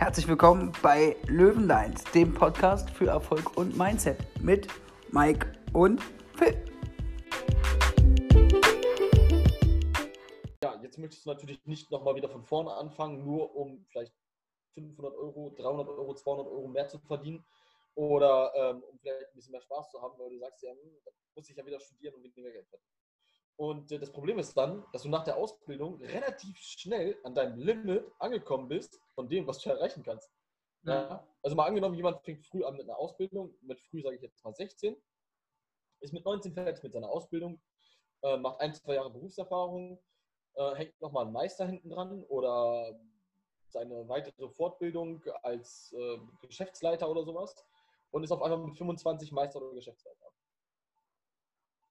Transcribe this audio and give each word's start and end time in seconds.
Herzlich 0.00 0.26
willkommen 0.28 0.72
bei 0.82 1.14
Löwenlines, 1.26 2.04
dem 2.14 2.32
Podcast 2.32 2.88
für 2.88 3.08
Erfolg 3.08 3.58
und 3.58 3.76
Mindset 3.76 4.16
mit 4.40 4.66
Mike 5.10 5.52
und 5.74 6.00
Phil. 6.38 6.56
Ja, 10.64 10.80
jetzt 10.82 10.96
möchtest 10.96 11.26
du 11.26 11.28
natürlich 11.28 11.60
nicht 11.66 11.90
nochmal 11.90 12.14
wieder 12.14 12.30
von 12.30 12.42
vorne 12.42 12.72
anfangen, 12.72 13.26
nur 13.26 13.54
um 13.54 13.84
vielleicht 13.90 14.14
500 14.72 15.14
Euro, 15.14 15.54
300 15.58 15.88
Euro, 15.90 16.14
200 16.14 16.46
Euro 16.46 16.68
mehr 16.68 16.88
zu 16.88 16.98
verdienen 17.00 17.44
oder 17.94 18.54
ähm, 18.56 18.82
um 18.82 18.98
vielleicht 19.00 19.26
ein 19.26 19.34
bisschen 19.34 19.52
mehr 19.52 19.60
Spaß 19.60 19.90
zu 19.90 20.00
haben, 20.00 20.18
weil 20.18 20.30
du 20.30 20.38
sagst, 20.38 20.62
ja, 20.62 20.70
hm, 20.70 20.96
muss 21.36 21.50
ich 21.50 21.54
ja 21.54 21.66
wieder 21.66 21.78
studieren 21.78 22.14
und 22.14 22.24
weniger 22.24 22.50
Geld 22.50 22.66
verdienen. 22.70 22.99
Und 23.56 23.92
äh, 23.92 23.98
das 23.98 24.10
Problem 24.10 24.38
ist 24.38 24.56
dann, 24.56 24.84
dass 24.92 25.02
du 25.02 25.08
nach 25.08 25.24
der 25.24 25.36
Ausbildung 25.36 25.96
relativ 26.00 26.56
schnell 26.58 27.18
an 27.24 27.34
deinem 27.34 27.58
Limit 27.58 28.10
angekommen 28.18 28.68
bist 28.68 29.00
von 29.14 29.28
dem, 29.28 29.46
was 29.46 29.58
du 29.58 29.70
erreichen 29.70 30.02
kannst. 30.02 30.30
Ja. 30.82 30.94
Ja? 30.94 31.28
Also 31.42 31.56
mal 31.56 31.66
angenommen, 31.66 31.94
jemand 31.94 32.22
fängt 32.22 32.44
früh 32.46 32.64
an 32.64 32.76
mit 32.76 32.84
einer 32.84 32.98
Ausbildung, 32.98 33.54
mit 33.62 33.80
früh 33.80 34.02
sage 34.02 34.16
ich 34.16 34.22
jetzt 34.22 34.44
mal 34.44 34.54
16, 34.54 34.96
ist 36.00 36.12
mit 36.12 36.24
19 36.24 36.54
fertig 36.54 36.82
mit 36.82 36.92
seiner 36.92 37.10
Ausbildung, 37.10 37.60
äh, 38.22 38.36
macht 38.38 38.60
ein, 38.60 38.74
zwei 38.74 38.94
Jahre 38.94 39.10
Berufserfahrung, 39.10 40.02
äh, 40.54 40.74
hängt 40.76 41.00
nochmal 41.00 41.24
einen 41.24 41.32
Meister 41.32 41.66
hinten 41.66 41.90
dran 41.90 42.24
oder 42.24 42.98
seine 43.68 44.08
weitere 44.08 44.48
Fortbildung 44.48 45.22
als 45.42 45.94
Geschäftsleiter 46.40 47.08
oder 47.08 47.22
sowas 47.22 47.54
und 48.10 48.24
ist 48.24 48.32
auf 48.32 48.42
einmal 48.42 48.58
mit 48.58 48.76
25 48.76 49.30
Meister 49.32 49.62
oder 49.62 49.74
Geschäftsleiter. 49.74 50.26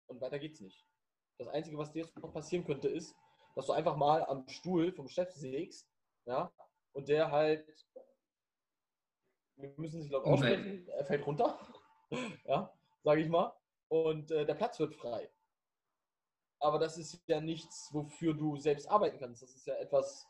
Und 0.08 0.20
weiter 0.22 0.40
geht's 0.40 0.60
nicht. 0.60 0.86
Das 1.40 1.48
Einzige, 1.48 1.78
was 1.78 1.92
dir 1.92 2.04
jetzt 2.04 2.16
noch 2.18 2.34
passieren 2.34 2.66
könnte, 2.66 2.90
ist, 2.90 3.16
dass 3.56 3.66
du 3.66 3.72
einfach 3.72 3.96
mal 3.96 4.24
am 4.26 4.48
Stuhl 4.50 4.92
vom 4.92 5.08
Chef 5.08 5.32
sägst, 5.32 5.90
ja, 6.26 6.52
und 6.92 7.08
der 7.08 7.32
halt, 7.32 7.66
wir 9.56 9.74
müssen 9.78 10.02
sich 10.02 10.12
laut 10.12 10.26
aussprechen, 10.26 10.88
er 10.90 11.06
fällt 11.06 11.26
runter, 11.26 11.58
ja, 12.46 12.72
sage 13.04 13.22
ich 13.22 13.30
mal, 13.30 13.56
und 13.88 14.32
äh, 14.32 14.46
der 14.46 14.54
Platz 14.54 14.80
wird 14.80 14.94
frei. 14.96 15.30
Aber 16.60 16.78
das 16.78 16.98
ist 16.98 17.24
ja 17.28 17.40
nichts, 17.40 17.90
wofür 17.94 18.34
du 18.34 18.58
selbst 18.58 18.90
arbeiten 18.90 19.18
kannst. 19.18 19.42
Das 19.42 19.56
ist 19.56 19.66
ja 19.66 19.76
etwas, 19.76 20.28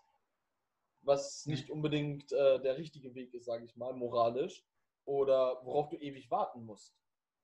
was 1.02 1.48
nicht 1.48 1.72
unbedingt 1.72 2.32
äh, 2.32 2.62
der 2.62 2.78
richtige 2.78 3.16
Weg 3.16 3.34
ist, 3.34 3.46
sage 3.46 3.66
ich 3.66 3.76
mal, 3.76 3.94
moralisch, 3.94 4.64
oder 5.06 5.60
worauf 5.66 5.90
du 5.90 5.98
ewig 5.98 6.30
warten 6.30 6.66
musst. 6.66 6.96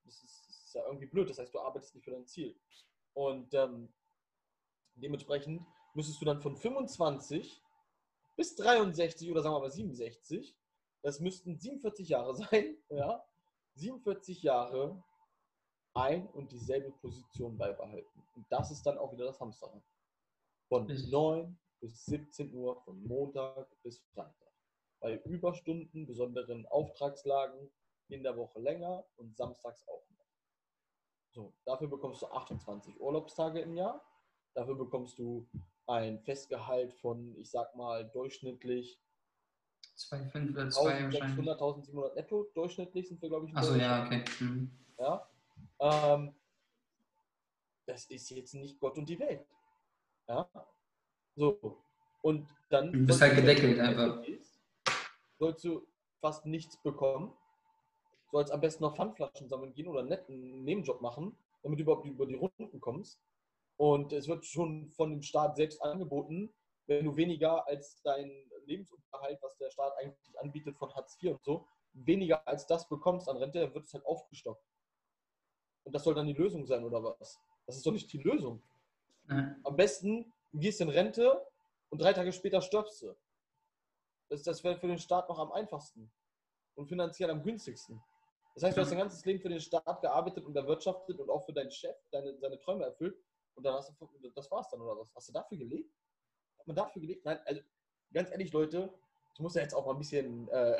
Das 0.03 0.21
ist, 0.23 0.47
das 0.47 0.65
ist 0.65 0.75
ja 0.75 0.85
irgendwie 0.85 1.07
blöd. 1.07 1.27
Das 1.27 1.39
heißt, 1.39 1.51
du 1.51 1.59
arbeitest 1.59 1.95
nicht 1.95 2.03
für 2.03 2.11
dein 2.11 2.27
Ziel. 2.27 2.55
Und 3.15 3.53
ähm, 3.53 3.91
dementsprechend 4.95 5.65
müsstest 5.93 6.21
du 6.21 6.25
dann 6.25 6.41
von 6.41 6.55
25 6.55 7.63
bis 8.35 8.55
63 8.57 9.31
oder 9.31 9.41
sagen 9.41 9.55
wir 9.55 9.61
mal 9.61 9.71
67, 9.71 10.55
das 11.01 11.19
müssten 11.21 11.57
47 11.57 12.09
Jahre 12.09 12.35
sein, 12.35 12.77
ja, 12.89 13.25
47 13.75 14.43
Jahre 14.43 15.01
ein 15.93 16.27
und 16.27 16.51
dieselbe 16.51 16.91
Position 16.91 17.57
beibehalten. 17.57 18.23
Und 18.35 18.45
das 18.49 18.71
ist 18.71 18.83
dann 18.85 18.97
auch 18.97 19.13
wieder 19.13 19.25
das 19.25 19.39
Hamsterrad. 19.39 19.81
Von 20.67 20.87
9 20.87 21.57
bis 21.79 22.05
17 22.05 22.53
Uhr, 22.53 22.75
von 22.81 23.01
Montag 23.03 23.69
bis 23.81 23.99
Freitag. 24.13 24.51
Bei 24.99 25.17
Überstunden, 25.23 26.05
besonderen 26.05 26.65
Auftragslagen 26.65 27.71
in 28.09 28.23
der 28.23 28.35
Woche 28.35 28.59
länger 28.59 29.05
und 29.15 29.37
samstags 29.37 29.87
auch 29.87 30.05
so, 31.35 31.53
dafür 31.65 31.89
bekommst 31.89 32.21
du 32.21 32.27
28 32.27 32.99
Urlaubstage 32.99 33.59
im 33.59 33.73
Jahr. 33.73 34.01
Dafür 34.53 34.75
bekommst 34.75 35.19
du 35.19 35.45
ein 35.85 36.17
Festgehalt 36.21 36.93
von, 36.93 37.35
ich 37.35 37.51
sag 37.51 37.75
mal, 37.75 38.09
durchschnittlich 38.09 39.01
2,5 39.97 40.51
oder 40.51 40.69
2 40.69 41.11
600, 41.11 41.61
1700 41.61 42.15
netto. 42.15 42.49
Durchschnittlich 42.53 43.09
sind 43.09 43.21
wir, 43.21 43.27
glaube 43.27 43.47
ich. 43.47 43.55
Achso, 43.55 43.75
ja, 43.75 44.05
okay. 44.05 44.23
Mhm. 44.39 44.71
Ja. 44.97 45.29
Ähm, 45.79 46.33
das 47.85 48.05
ist 48.05 48.29
jetzt 48.29 48.53
nicht 48.53 48.79
Gott 48.79 48.97
und 48.97 49.07
die 49.07 49.19
Welt. 49.19 49.45
Ja. 50.29 50.49
So. 51.35 51.83
Und 52.21 52.47
dann. 52.69 52.93
Du 52.93 53.05
bist 53.05 53.21
halt 53.21 53.35
gedeckelt 53.35 53.77
einfach. 53.79 54.23
Sollst 55.37 55.65
du 55.65 55.85
fast 56.21 56.45
nichts 56.45 56.77
bekommen 56.77 57.33
sollst 58.31 58.51
am 58.51 58.61
besten 58.61 58.83
noch 58.83 58.95
Pfandflaschen 58.95 59.47
sammeln 59.47 59.73
gehen 59.73 59.87
oder 59.87 59.99
einen 59.99 60.09
netten 60.09 60.63
Nebenjob 60.63 61.01
machen, 61.01 61.37
damit 61.63 61.79
du 61.79 61.83
überhaupt 61.83 62.05
über 62.05 62.25
die 62.25 62.35
Runden 62.35 62.79
kommst. 62.79 63.19
Und 63.77 64.13
es 64.13 64.27
wird 64.27 64.45
schon 64.45 64.89
von 64.91 65.11
dem 65.11 65.21
Staat 65.21 65.57
selbst 65.57 65.81
angeboten, 65.81 66.53
wenn 66.87 67.05
du 67.05 67.15
weniger 67.15 67.67
als 67.67 68.01
dein 68.03 68.31
Lebensunterhalt, 68.65 69.39
was 69.41 69.57
der 69.57 69.69
Staat 69.69 69.93
eigentlich 69.97 70.39
anbietet 70.39 70.77
von 70.77 70.93
Hartz 70.93 71.17
IV 71.21 71.31
und 71.31 71.43
so, 71.43 71.67
weniger 71.93 72.45
als 72.47 72.67
das 72.67 72.87
bekommst 72.87 73.27
an 73.29 73.37
Rente, 73.37 73.59
dann 73.59 73.73
wird 73.73 73.85
es 73.85 73.93
halt 73.93 74.05
aufgestockt. 74.05 74.63
Und 75.83 75.93
das 75.93 76.03
soll 76.03 76.15
dann 76.15 76.27
die 76.27 76.33
Lösung 76.33 76.65
sein, 76.65 76.83
oder 76.83 77.03
was? 77.03 77.39
Das 77.65 77.77
ist 77.77 77.85
doch 77.85 77.91
nicht 77.91 78.11
die 78.11 78.17
Lösung. 78.17 78.61
Mhm. 79.27 79.55
Am 79.63 79.75
besten, 79.75 80.33
du 80.51 80.59
gehst 80.59 80.81
in 80.81 80.89
Rente 80.89 81.45
und 81.89 82.01
drei 82.01 82.13
Tage 82.13 82.31
später 82.31 82.61
stirbst 82.61 83.01
du. 83.01 83.15
Das, 84.29 84.43
das 84.43 84.63
wäre 84.63 84.77
für 84.77 84.87
den 84.87 84.97
Staat 84.97 85.29
noch 85.29 85.39
am 85.39 85.51
einfachsten 85.51 86.11
und 86.75 86.87
finanziell 86.87 87.29
am 87.29 87.43
günstigsten. 87.43 88.01
Das 88.55 88.63
heißt, 88.63 88.77
du 88.77 88.81
hast 88.81 88.89
dein 88.89 88.99
ganzes 88.99 89.25
Leben 89.25 89.39
für 89.41 89.49
den 89.49 89.59
Staat 89.59 90.01
gearbeitet 90.01 90.45
und 90.45 90.55
erwirtschaftet 90.55 91.19
und 91.19 91.29
auch 91.29 91.45
für 91.45 91.51
deinen 91.51 91.71
Chef 91.71 91.95
deine, 92.09 92.37
seine 92.39 92.57
Träume 92.57 92.85
erfüllt. 92.85 93.17
Und 93.53 93.65
dann 93.65 93.73
hast 93.75 93.89
du, 93.89 94.09
das 94.33 94.49
war's 94.49 94.69
dann, 94.69 94.81
oder 94.81 94.97
was? 94.97 95.13
Hast 95.13 95.27
du 95.29 95.33
dafür 95.33 95.57
gelebt? 95.57 95.93
Hat 96.57 96.67
man 96.67 96.75
dafür 96.75 97.01
gelebt? 97.01 97.25
Nein, 97.25 97.37
also 97.45 97.61
ganz 98.13 98.31
ehrlich, 98.31 98.51
Leute, 98.53 98.89
ich 99.33 99.39
muss 99.41 99.55
ja 99.55 99.61
jetzt 99.61 99.73
auch 99.73 99.85
mal 99.85 99.91
ein 99.91 99.97
bisschen 99.97 100.47
äh, 100.47 100.77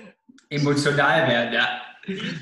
emotional 0.50 1.28
werden, 1.28 1.52
ja. 1.52 1.82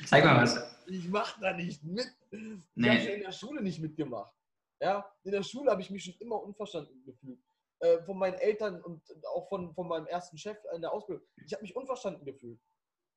Zeig 0.07 0.25
mal 0.25 0.43
was. 0.43 0.77
Ich 0.87 1.09
mach 1.09 1.41
da 1.41 1.55
nicht 1.55 1.83
mit. 1.83 2.07
Ich 2.31 2.41
nee. 2.75 2.91
habe 2.91 3.11
in 3.11 3.23
der 3.23 3.33
Schule 3.33 3.63
nicht 3.63 3.81
mitgemacht. 3.81 4.35
Ja, 4.81 5.11
in 5.25 5.33
der 5.33 5.43
Schule 5.43 5.71
habe 5.71 5.81
ich 5.81 5.91
mich 5.91 6.05
schon 6.05 6.15
immer 6.19 6.43
unverstanden 6.43 7.03
gefühlt. 7.05 7.41
Äh, 7.81 8.03
von 8.03 8.19
meinen 8.19 8.35
Eltern 8.35 8.83
und 8.83 9.03
auch 9.35 9.49
von, 9.49 9.75
von 9.75 9.89
meinem 9.89 10.07
ersten 10.07 10.37
Chef 10.37 10.59
in 10.75 10.83
der 10.83 10.93
Ausbildung. 10.93 11.27
Ich 11.45 11.53
habe 11.55 11.63
mich 11.63 11.75
unverstanden 11.75 12.25
gefühlt. 12.25 12.61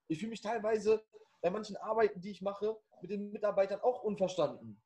Ich 0.08 0.20
fühle 0.20 0.32
mich 0.32 0.42
teilweise 0.42 1.04
bei 1.42 1.50
manchen 1.50 1.78
Arbeiten, 1.78 2.22
die 2.22 2.32
ich 2.32 2.42
mache, 2.42 2.78
mit 3.02 3.12
den 3.12 3.32
Mitarbeitern 3.32 3.82
auch 3.82 4.04
unverstanden. 4.04 4.82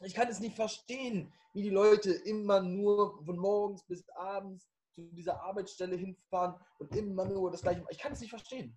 Ich 0.00 0.14
kann 0.14 0.28
es 0.28 0.40
nicht 0.40 0.56
verstehen, 0.56 1.32
wie 1.52 1.62
die 1.62 1.70
Leute 1.70 2.12
immer 2.12 2.60
nur 2.60 3.22
von 3.24 3.38
morgens 3.38 3.84
bis 3.84 4.08
abends 4.10 4.68
zu 4.94 5.02
dieser 5.12 5.40
Arbeitsstelle 5.42 5.96
hinfahren 5.96 6.54
und 6.78 6.94
immer 6.96 7.24
nur 7.24 7.50
das 7.50 7.62
Gleiche. 7.62 7.84
Ich 7.90 7.98
kann 7.98 8.12
es 8.12 8.20
nicht 8.20 8.30
verstehen. 8.30 8.76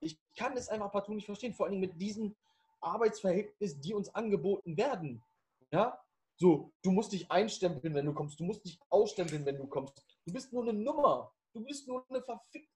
Ich 0.00 0.20
kann 0.36 0.56
es 0.56 0.68
einfach 0.68 0.92
partout 0.92 1.14
nicht 1.14 1.26
verstehen, 1.26 1.54
vor 1.54 1.66
allem 1.66 1.80
mit 1.80 2.00
diesen 2.00 2.36
Arbeitsverhältnissen, 2.80 3.80
die 3.80 3.94
uns 3.94 4.14
angeboten 4.14 4.76
werden. 4.76 5.22
Ja? 5.70 5.98
So, 6.36 6.72
du 6.82 6.90
musst 6.90 7.12
dich 7.12 7.30
einstempeln, 7.30 7.94
wenn 7.94 8.06
du 8.06 8.12
kommst. 8.12 8.38
Du 8.38 8.44
musst 8.44 8.64
dich 8.64 8.78
ausstempeln, 8.90 9.46
wenn 9.46 9.56
du 9.56 9.66
kommst. 9.66 10.04
Du 10.24 10.32
bist 10.32 10.52
nur 10.52 10.62
eine 10.62 10.74
Nummer. 10.74 11.32
Du 11.52 11.64
bist 11.64 11.88
nur 11.88 12.04
eine 12.10 12.22
verfickte. 12.22 12.70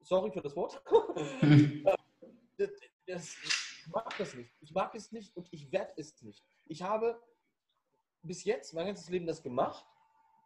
Sorry 0.00 0.32
für 0.32 0.42
das 0.42 0.56
Wort. 0.56 0.82
das, 3.08 3.36
ich 3.42 3.86
mag 3.88 4.16
das 4.18 4.34
nicht. 4.34 4.50
Ich 4.60 4.72
mag 4.72 4.94
es 4.94 5.10
nicht 5.12 5.34
und 5.36 5.48
ich 5.50 5.72
werde 5.72 5.92
es 5.96 6.20
nicht. 6.22 6.44
Ich 6.66 6.82
habe 6.82 7.20
bis 8.22 8.44
jetzt 8.44 8.74
mein 8.74 8.86
ganzes 8.86 9.08
Leben 9.08 9.26
das 9.26 9.42
gemacht, 9.42 9.86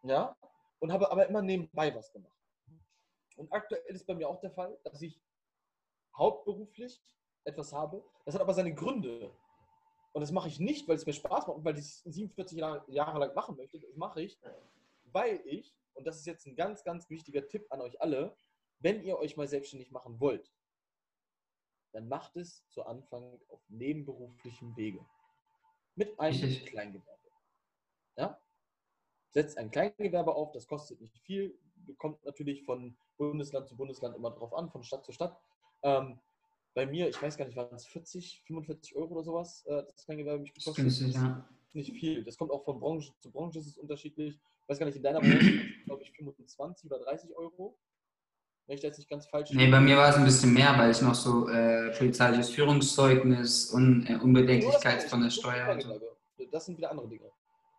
ja, 0.03 0.35
und 0.79 0.91
habe 0.91 1.11
aber 1.11 1.27
immer 1.27 1.41
nebenbei 1.41 1.93
was 1.93 2.11
gemacht. 2.11 2.37
Und 3.35 3.51
aktuell 3.51 3.81
ist 3.87 4.05
bei 4.05 4.15
mir 4.15 4.29
auch 4.29 4.39
der 4.39 4.51
Fall, 4.51 4.77
dass 4.83 5.01
ich 5.01 5.21
hauptberuflich 6.15 7.01
etwas 7.45 7.73
habe. 7.73 8.03
Das 8.25 8.35
hat 8.35 8.41
aber 8.41 8.53
seine 8.53 8.73
Gründe. 8.73 9.33
Und 10.11 10.21
das 10.21 10.31
mache 10.31 10.47
ich 10.47 10.59
nicht, 10.59 10.87
weil 10.87 10.95
es 10.95 11.05
mir 11.05 11.13
Spaß 11.13 11.47
macht 11.47 11.57
und 11.57 11.65
weil 11.65 11.77
ich 11.77 11.85
es 11.85 12.03
47 12.03 12.57
Jahre, 12.57 13.19
lang 13.19 13.33
machen 13.33 13.55
möchte. 13.55 13.79
Das 13.79 13.95
mache 13.95 14.21
ich, 14.21 14.39
weil 15.05 15.41
ich, 15.45 15.73
und 15.95 16.05
das 16.05 16.17
ist 16.17 16.27
jetzt 16.27 16.45
ein 16.45 16.55
ganz, 16.55 16.83
ganz 16.83 17.09
wichtiger 17.09 17.47
Tipp 17.47 17.65
an 17.71 17.81
euch 17.81 17.99
alle, 17.99 18.35
wenn 18.79 19.01
ihr 19.01 19.17
euch 19.17 19.35
mal 19.37 19.47
selbstständig 19.47 19.89
machen 19.91 20.19
wollt, 20.19 20.51
dann 21.93 22.07
macht 22.09 22.35
es 22.35 22.67
zu 22.69 22.85
Anfang 22.85 23.39
auf 23.49 23.61
nebenberuflichem 23.69 24.75
Wege. 24.75 25.05
Mit 25.95 26.19
einem. 26.19 26.65
Kleingewerbe. 26.65 27.31
Ja? 28.17 28.39
Setzt 29.29 29.57
ein 29.57 29.71
Kleingewerbe 29.71 30.35
auf, 30.35 30.51
das 30.51 30.67
kostet 30.67 30.99
nicht 31.01 31.17
viel, 31.19 31.57
kommt 31.97 32.23
natürlich 32.25 32.63
von 32.63 32.95
Bundesland 33.17 33.67
zu 33.67 33.75
Bundesland 33.75 34.15
immer 34.15 34.31
drauf 34.31 34.53
an, 34.53 34.69
von 34.69 34.83
Stadt 34.83 35.05
zu 35.05 35.11
Stadt. 35.11 35.39
Ähm, 35.83 36.19
bei 36.73 36.87
mir, 36.87 37.07
ich 37.07 37.21
weiß 37.21 37.37
gar 37.37 37.45
nicht, 37.45 37.55
waren 37.55 37.75
es 37.75 37.85
40, 37.85 38.43
45 38.45 38.95
Euro 38.95 39.13
oder 39.13 39.23
sowas, 39.23 39.63
äh, 39.65 39.83
das 39.83 40.05
Kleingewerbe 40.05 40.41
mich 40.41 40.53
gekostet. 40.53 40.87
Das 40.87 40.99
ist 40.99 41.15
ja. 41.15 41.47
nicht 41.73 41.91
viel. 41.93 42.23
Das 42.23 42.37
kommt 42.37 42.51
auch 42.51 42.63
von 42.63 42.79
Branche 42.79 43.11
zu 43.19 43.31
Branche, 43.31 43.59
ist 43.59 43.67
es 43.67 43.77
unterschiedlich. 43.77 44.35
Ich 44.35 44.69
weiß 44.69 44.79
gar 44.79 44.87
nicht, 44.87 44.95
in 44.95 45.03
deiner 45.03 45.19
Branche, 45.19 45.69
glaube 45.85 46.01
ich, 46.01 46.11
25 46.11 46.91
oder 46.91 47.03
30 47.03 47.35
Euro. 47.35 47.77
Wenn 48.65 48.75
ich 48.75 48.81
das 48.81 48.97
nicht 48.97 49.09
ganz 49.09 49.27
falsch 49.27 49.49
Nee, 49.51 49.67
bei 49.69 49.79
mir 49.79 49.97
war 49.97 50.09
es 50.09 50.15
ein 50.15 50.23
bisschen 50.23 50.53
mehr, 50.53 50.77
weil 50.77 50.91
ich 50.91 51.01
noch 51.01 51.15
so 51.15 51.49
äh, 51.49 51.91
polizeiliches 51.97 52.49
Führungszeugnis 52.51 53.71
und 53.71 54.07
äh, 54.09 54.15
Unbedenklichkeit 54.15 55.03
von 55.03 55.21
der 55.21 55.29
Steuer. 55.29 55.79
So. 55.81 55.99
Das 56.51 56.65
sind 56.65 56.77
wieder 56.77 56.91
andere 56.91 57.07
Dinge. 57.09 57.29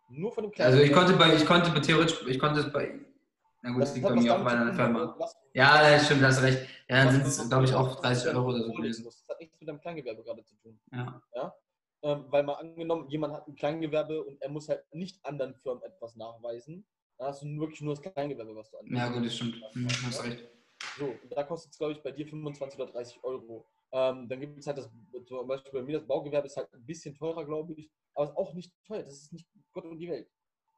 Nur 0.09 0.31
von 0.31 0.43
dem 0.43 0.51
Kleinen 0.51 0.73
Also 0.73 0.83
ich 0.83 0.93
konnte 0.93 1.13
bei, 1.13 1.35
ich 1.35 1.45
konnte 1.45 1.71
bei 1.71 1.79
theoretisch, 1.79 2.23
ich 2.27 2.37
konnte 2.37 2.59
es 2.59 2.71
bei, 2.71 2.99
Na 3.63 3.71
gut, 3.71 3.81
das, 3.81 3.89
Das 3.89 3.95
liegt 3.95 4.07
bei 4.07 4.13
mir 4.15 4.35
auch 4.35 4.43
bei 4.43 4.51
einer 4.51 4.73
Firma. 4.73 5.15
was- 5.17 5.35
Ja, 5.53 5.81
das 5.89 6.05
stimmt, 6.05 6.21
hast 6.21 6.43
recht. 6.43 6.59
Ja, 6.87 7.03
dann 7.05 7.13
sind 7.13 7.25
es, 7.25 7.49
glaube 7.49 7.65
ich, 7.65 7.73
auch 7.73 7.95
was- 7.95 8.01
30 8.21 8.35
Euro 8.35 8.49
oder 8.49 8.63
so 8.63 8.71
gewesen. 8.73 9.05
Das 9.05 9.23
hat 9.27 9.39
nichts 9.39 9.59
mit 9.59 9.67
deinem 9.67 9.81
Kleingewerbe 9.81 10.23
gerade 10.23 10.43
zu 10.45 10.55
tun. 10.57 10.79
Ja. 10.91 11.21
Ähm, 12.03 12.25
weil 12.29 12.43
mal 12.43 12.53
angenommen, 12.53 13.09
jemand 13.09 13.33
hat 13.33 13.47
ein 13.47 13.55
Kleingewerbe 13.55 14.23
und 14.23 14.39
er 14.39 14.49
muss 14.49 14.69
halt 14.69 14.83
nicht 14.93 15.25
anderen 15.25 15.55
Firmen 15.55 15.81
etwas 15.81 16.15
nachweisen, 16.15 16.85
dann 17.17 17.29
hast 17.29 17.41
du 17.41 17.47
wirklich 17.59 17.81
nur 17.81 17.95
das 17.95 18.03
Kleingewerbe, 18.03 18.55
was 18.55 18.69
du 18.69 18.77
anbietest. 18.77 19.01
ja, 19.07 19.11
gut, 19.11 19.25
das 19.25 19.35
stimmt. 19.35 19.55
Hm, 19.73 19.87
hast 20.05 20.23
recht. 20.23 20.43
So, 20.97 21.13
da 21.29 21.43
kostet 21.43 21.73
es, 21.73 21.77
glaube 21.77 21.93
ich, 21.93 22.01
bei 22.01 22.11
dir 22.11 22.25
25 22.25 22.79
oder 22.79 22.91
30 22.91 23.23
Euro. 23.23 23.65
Ähm, 23.91 24.29
dann 24.29 24.39
gibt 24.39 24.57
es 24.59 24.67
halt 24.67 24.77
das, 24.77 24.89
zum 25.25 25.47
Beispiel 25.47 25.71
bei 25.71 25.81
mir 25.81 25.99
das 25.99 26.07
Baugewerbe 26.07 26.47
ist 26.47 26.57
halt 26.57 26.73
ein 26.73 26.85
bisschen 26.85 27.15
teurer, 27.15 27.45
glaube 27.45 27.73
ich, 27.73 27.91
aber 28.13 28.29
ist 28.29 28.37
auch 28.37 28.53
nicht 28.53 28.73
teuer. 28.85 29.03
Das 29.03 29.13
ist 29.13 29.33
nicht 29.33 29.47
Gott 29.73 29.85
und 29.85 29.99
die 29.99 30.09
Welt. 30.09 30.29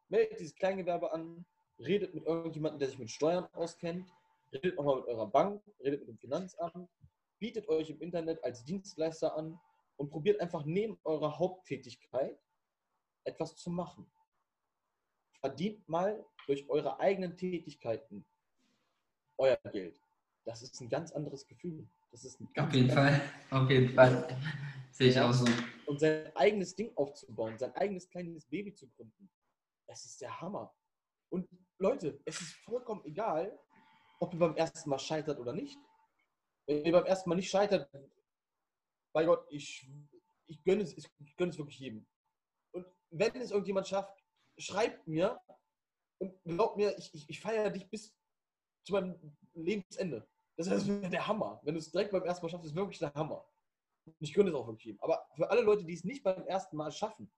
Meldet 0.09 0.39
dieses 0.39 0.55
Kleingewerbe 0.55 1.11
an, 1.11 1.45
redet 1.79 2.15
mit 2.15 2.25
irgendjemandem, 2.25 2.79
der 2.79 2.89
sich 2.89 2.97
mit 2.97 3.11
Steuern 3.11 3.47
auskennt, 3.53 4.09
redet 4.53 4.75
nochmal 4.75 4.97
mit 4.97 5.05
eurer 5.05 5.27
Bank, 5.27 5.61
redet 5.79 5.99
mit 5.99 6.09
dem 6.09 6.17
Finanzamt, 6.17 6.89
bietet 7.39 7.67
euch 7.69 7.89
im 7.89 8.01
Internet 8.01 8.43
als 8.43 8.63
Dienstleister 8.63 9.35
an 9.35 9.59
und 9.97 10.09
probiert 10.09 10.39
einfach 10.39 10.65
neben 10.65 10.99
eurer 11.03 11.37
Haupttätigkeit 11.37 12.39
etwas 13.23 13.55
zu 13.55 13.69
machen. 13.69 14.09
Verdient 15.41 15.87
mal 15.87 16.25
durch 16.47 16.67
eure 16.69 16.99
eigenen 16.99 17.37
Tätigkeiten 17.37 18.25
euer 19.37 19.57
Geld. 19.71 19.99
Das 20.47 20.61
ist 20.61 20.79
ein 20.79 20.88
ganz 20.88 21.11
anderes 21.11 21.45
Gefühl. 21.45 21.85
Das 22.09 22.23
ist 22.23 22.39
ein 22.39 22.47
ganz, 22.53 22.69
Auf 22.69 22.73
jeden 22.73 22.89
Fall. 22.89 23.21
Auf 23.51 23.69
jeden 23.69 23.94
Fall. 23.94 24.39
Sehe 24.91 25.09
ich 25.09 25.19
auch 25.19 25.33
so. 25.33 25.45
und 25.88 25.99
sein 25.99 26.33
eigenes 26.38 26.73
Ding 26.73 26.95
aufzubauen, 26.95 27.57
sein 27.57 27.75
eigenes 27.75 28.09
kleines 28.09 28.45
Baby 28.45 28.73
zu 28.73 28.88
gründen. 28.91 29.29
Das 29.88 30.05
ist 30.05 30.21
der 30.21 30.39
Hammer. 30.39 30.73
Und 31.29 31.49
Leute, 31.79 32.21
es 32.23 32.39
ist 32.39 32.53
vollkommen 32.63 33.03
egal, 33.03 33.59
ob 34.21 34.33
ihr 34.33 34.39
beim 34.39 34.55
ersten 34.55 34.89
Mal 34.89 34.99
scheitert 34.99 35.38
oder 35.38 35.51
nicht. 35.51 35.77
Wenn 36.65 36.85
ihr 36.85 36.94
beim 36.94 37.05
ersten 37.05 37.29
Mal 37.29 37.35
nicht 37.35 37.49
scheitert, 37.49 37.91
bei 39.11 39.25
Gott, 39.25 39.45
ich, 39.49 39.85
ich 40.45 40.63
gönne 40.63 40.83
es, 40.83 40.95
ich 40.95 41.35
gönne 41.35 41.51
es 41.51 41.57
wirklich 41.57 41.79
jedem. 41.79 42.07
Und 42.71 42.85
wenn 43.09 43.35
es 43.35 43.51
irgendjemand 43.51 43.89
schafft, 43.89 44.17
schreibt 44.57 45.07
mir 45.07 45.41
und 46.19 46.41
glaubt 46.45 46.77
mir, 46.77 46.97
ich, 46.97 47.13
ich, 47.13 47.29
ich 47.29 47.41
feiere 47.41 47.69
dich 47.69 47.89
bis 47.89 48.15
zu 48.85 48.94
meinem 48.94 49.35
Lebensende. 49.53 50.25
Das 50.57 50.68
ist 50.68 50.88
der 51.13 51.27
Hammer. 51.27 51.62
Wenn 51.63 51.75
du 51.75 51.80
es 51.80 51.92
direkt 51.92 52.12
beim 52.12 52.24
ersten 52.24 52.45
Mal 52.45 52.50
schaffst, 52.50 52.65
ist 52.65 52.75
wirklich 52.75 53.00
der 53.00 53.13
Hammer. 53.13 53.45
Ich 54.19 54.33
gönne 54.33 54.50
es 54.50 54.56
auch 54.56 54.68
wirklich 54.68 54.86
jedem. 54.86 55.01
Aber 55.01 55.27
für 55.36 55.50
alle 55.50 55.62
Leute, 55.62 55.86
die 55.86 55.94
es 55.94 56.04
nicht 56.04 56.24
beim 56.24 56.44
ersten 56.48 56.75
Mal 56.77 56.92
schaffen, 56.92 57.31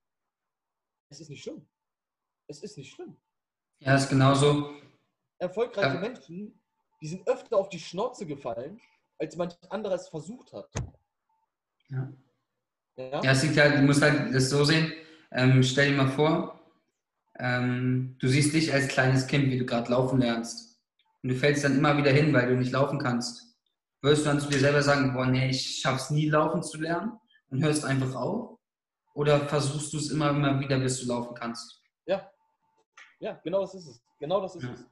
es 1.10 1.19
ist 1.19 1.30
nicht 1.30 1.44
schlimm. 1.44 1.68
Es 2.48 2.62
ist 2.62 2.77
nicht 2.77 2.94
schlimm. 2.94 3.18
Ja, 3.80 3.95
ist 3.95 4.10
genauso. 4.10 4.74
Erfolgreiche 5.39 5.95
Ja. 5.95 6.00
Menschen, 6.01 6.60
die 7.01 7.07
sind 7.07 7.27
öfter 7.27 7.57
auf 7.57 7.69
die 7.69 7.80
Schnauze 7.80 8.25
gefallen, 8.25 8.80
als 9.18 9.36
manch 9.36 9.56
anderer 9.69 9.95
es 9.95 10.07
versucht 10.07 10.54
hat. 10.54 10.69
Ja. 11.89 12.12
Ja? 12.98 13.24
Ja, 13.24 13.31
es 13.31 13.44
liegt 13.44 13.57
halt, 13.57 13.77
du 13.77 13.81
musst 13.81 14.01
halt 14.01 14.33
das 14.33 14.50
so 14.50 14.63
sehen. 14.63 14.92
Ähm, 15.31 15.63
stell 15.63 15.92
dir 15.92 15.98
mal 15.98 16.10
vor, 16.10 16.60
ähm, 17.39 18.16
du 18.19 18.27
siehst 18.27 18.54
dich 18.54 18.74
als 18.74 18.88
kleines 18.89 19.25
Kind, 19.27 19.50
wie 19.50 19.57
du 19.57 19.66
gerade 19.66 19.89
laufen 19.92 20.19
lernst. 20.19 20.69
Und 21.21 21.30
du 21.30 21.36
fällst 21.36 21.63
dann 21.63 21.77
immer 21.77 21.98
wieder 21.98 22.12
hin, 22.12 22.33
weil 22.33 22.48
du 22.48 22.56
nicht 22.57 22.71
laufen 22.71 23.00
kannst. 23.00 23.57
Würdest 24.01 24.24
du 24.24 24.30
dann 24.30 24.39
zu 24.39 24.50
dir 24.50 24.60
selber 24.60 24.81
sagen, 24.81 25.13
boah, 25.13 25.25
nee, 25.25 25.50
ich 25.50 25.80
schaff's 25.81 26.10
nie, 26.10 26.30
laufen 26.30 26.63
zu 26.63 26.80
lernen 26.80 27.19
und 27.50 27.62
hörst 27.62 27.83
einfach 27.83 28.16
auf? 28.16 28.57
Oder 29.13 29.42
versuchst 29.48 29.92
du 29.92 29.98
es 29.98 30.12
immer, 30.12 30.30
immer 30.30 30.60
wieder, 30.60 30.80
bis 30.80 31.01
du 31.01 31.07
laufen 31.07 31.33
kannst? 31.33 31.83
Ja. 32.06 32.31
Ja, 33.19 33.33
genau 33.44 33.62
das 33.62 33.75
ist 33.75 33.88
es. 33.88 34.01
Genau 34.19 34.39
das 34.39 34.56
ist 34.56 34.63
Ja. 34.63 34.74
es. 34.74 34.86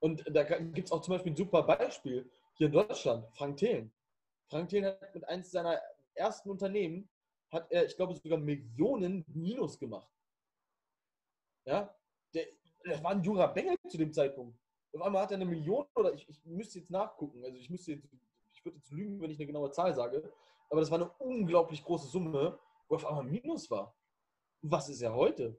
Und 0.00 0.24
da 0.36 0.42
gibt 0.42 0.86
es 0.88 0.92
auch 0.92 1.00
zum 1.00 1.14
Beispiel 1.14 1.32
ein 1.32 1.36
super 1.36 1.62
Beispiel 1.62 2.30
hier 2.58 2.66
in 2.66 2.72
Deutschland, 2.72 3.26
Frank 3.34 3.56
Thelen. 3.56 3.90
Frank 4.50 4.68
Thelen 4.68 4.84
hat 4.84 5.14
mit 5.14 5.26
eines 5.26 5.50
seiner 5.50 5.80
ersten 6.14 6.50
Unternehmen, 6.50 7.08
hat 7.50 7.70
er, 7.70 7.86
ich 7.86 7.96
glaube, 7.96 8.14
sogar 8.14 8.38
Millionen 8.38 9.24
Minus 9.28 9.78
gemacht. 9.78 10.10
Ja, 11.64 11.94
der, 12.34 12.46
der 12.84 13.02
war 13.02 13.12
ein 13.12 13.22
junger 13.22 13.48
Bengel 13.48 13.76
zu 13.88 13.96
dem 13.96 14.12
Zeitpunkt. 14.12 14.58
Auf 14.96 15.02
einmal 15.02 15.22
hat 15.22 15.30
er 15.30 15.36
eine 15.36 15.44
Million 15.44 15.84
oder 15.94 16.14
ich, 16.14 16.26
ich 16.28 16.44
müsste 16.46 16.78
jetzt 16.78 16.90
nachgucken. 16.90 17.44
Also 17.44 17.58
ich 17.58 17.68
müsste 17.68 17.92
jetzt, 17.92 18.08
ich 18.52 18.64
würde 18.64 18.78
jetzt 18.78 18.90
lügen, 18.90 19.20
wenn 19.20 19.30
ich 19.30 19.38
eine 19.38 19.46
genaue 19.46 19.70
Zahl 19.70 19.94
sage. 19.94 20.32
Aber 20.70 20.80
das 20.80 20.90
war 20.90 20.98
eine 20.98 21.10
unglaublich 21.18 21.84
große 21.84 22.08
Summe, 22.08 22.58
wo 22.88 22.94
auf 22.94 23.06
einmal 23.06 23.24
Minus 23.24 23.70
war. 23.70 23.94
Was 24.62 24.88
ist 24.88 25.02
er 25.02 25.14
heute? 25.14 25.58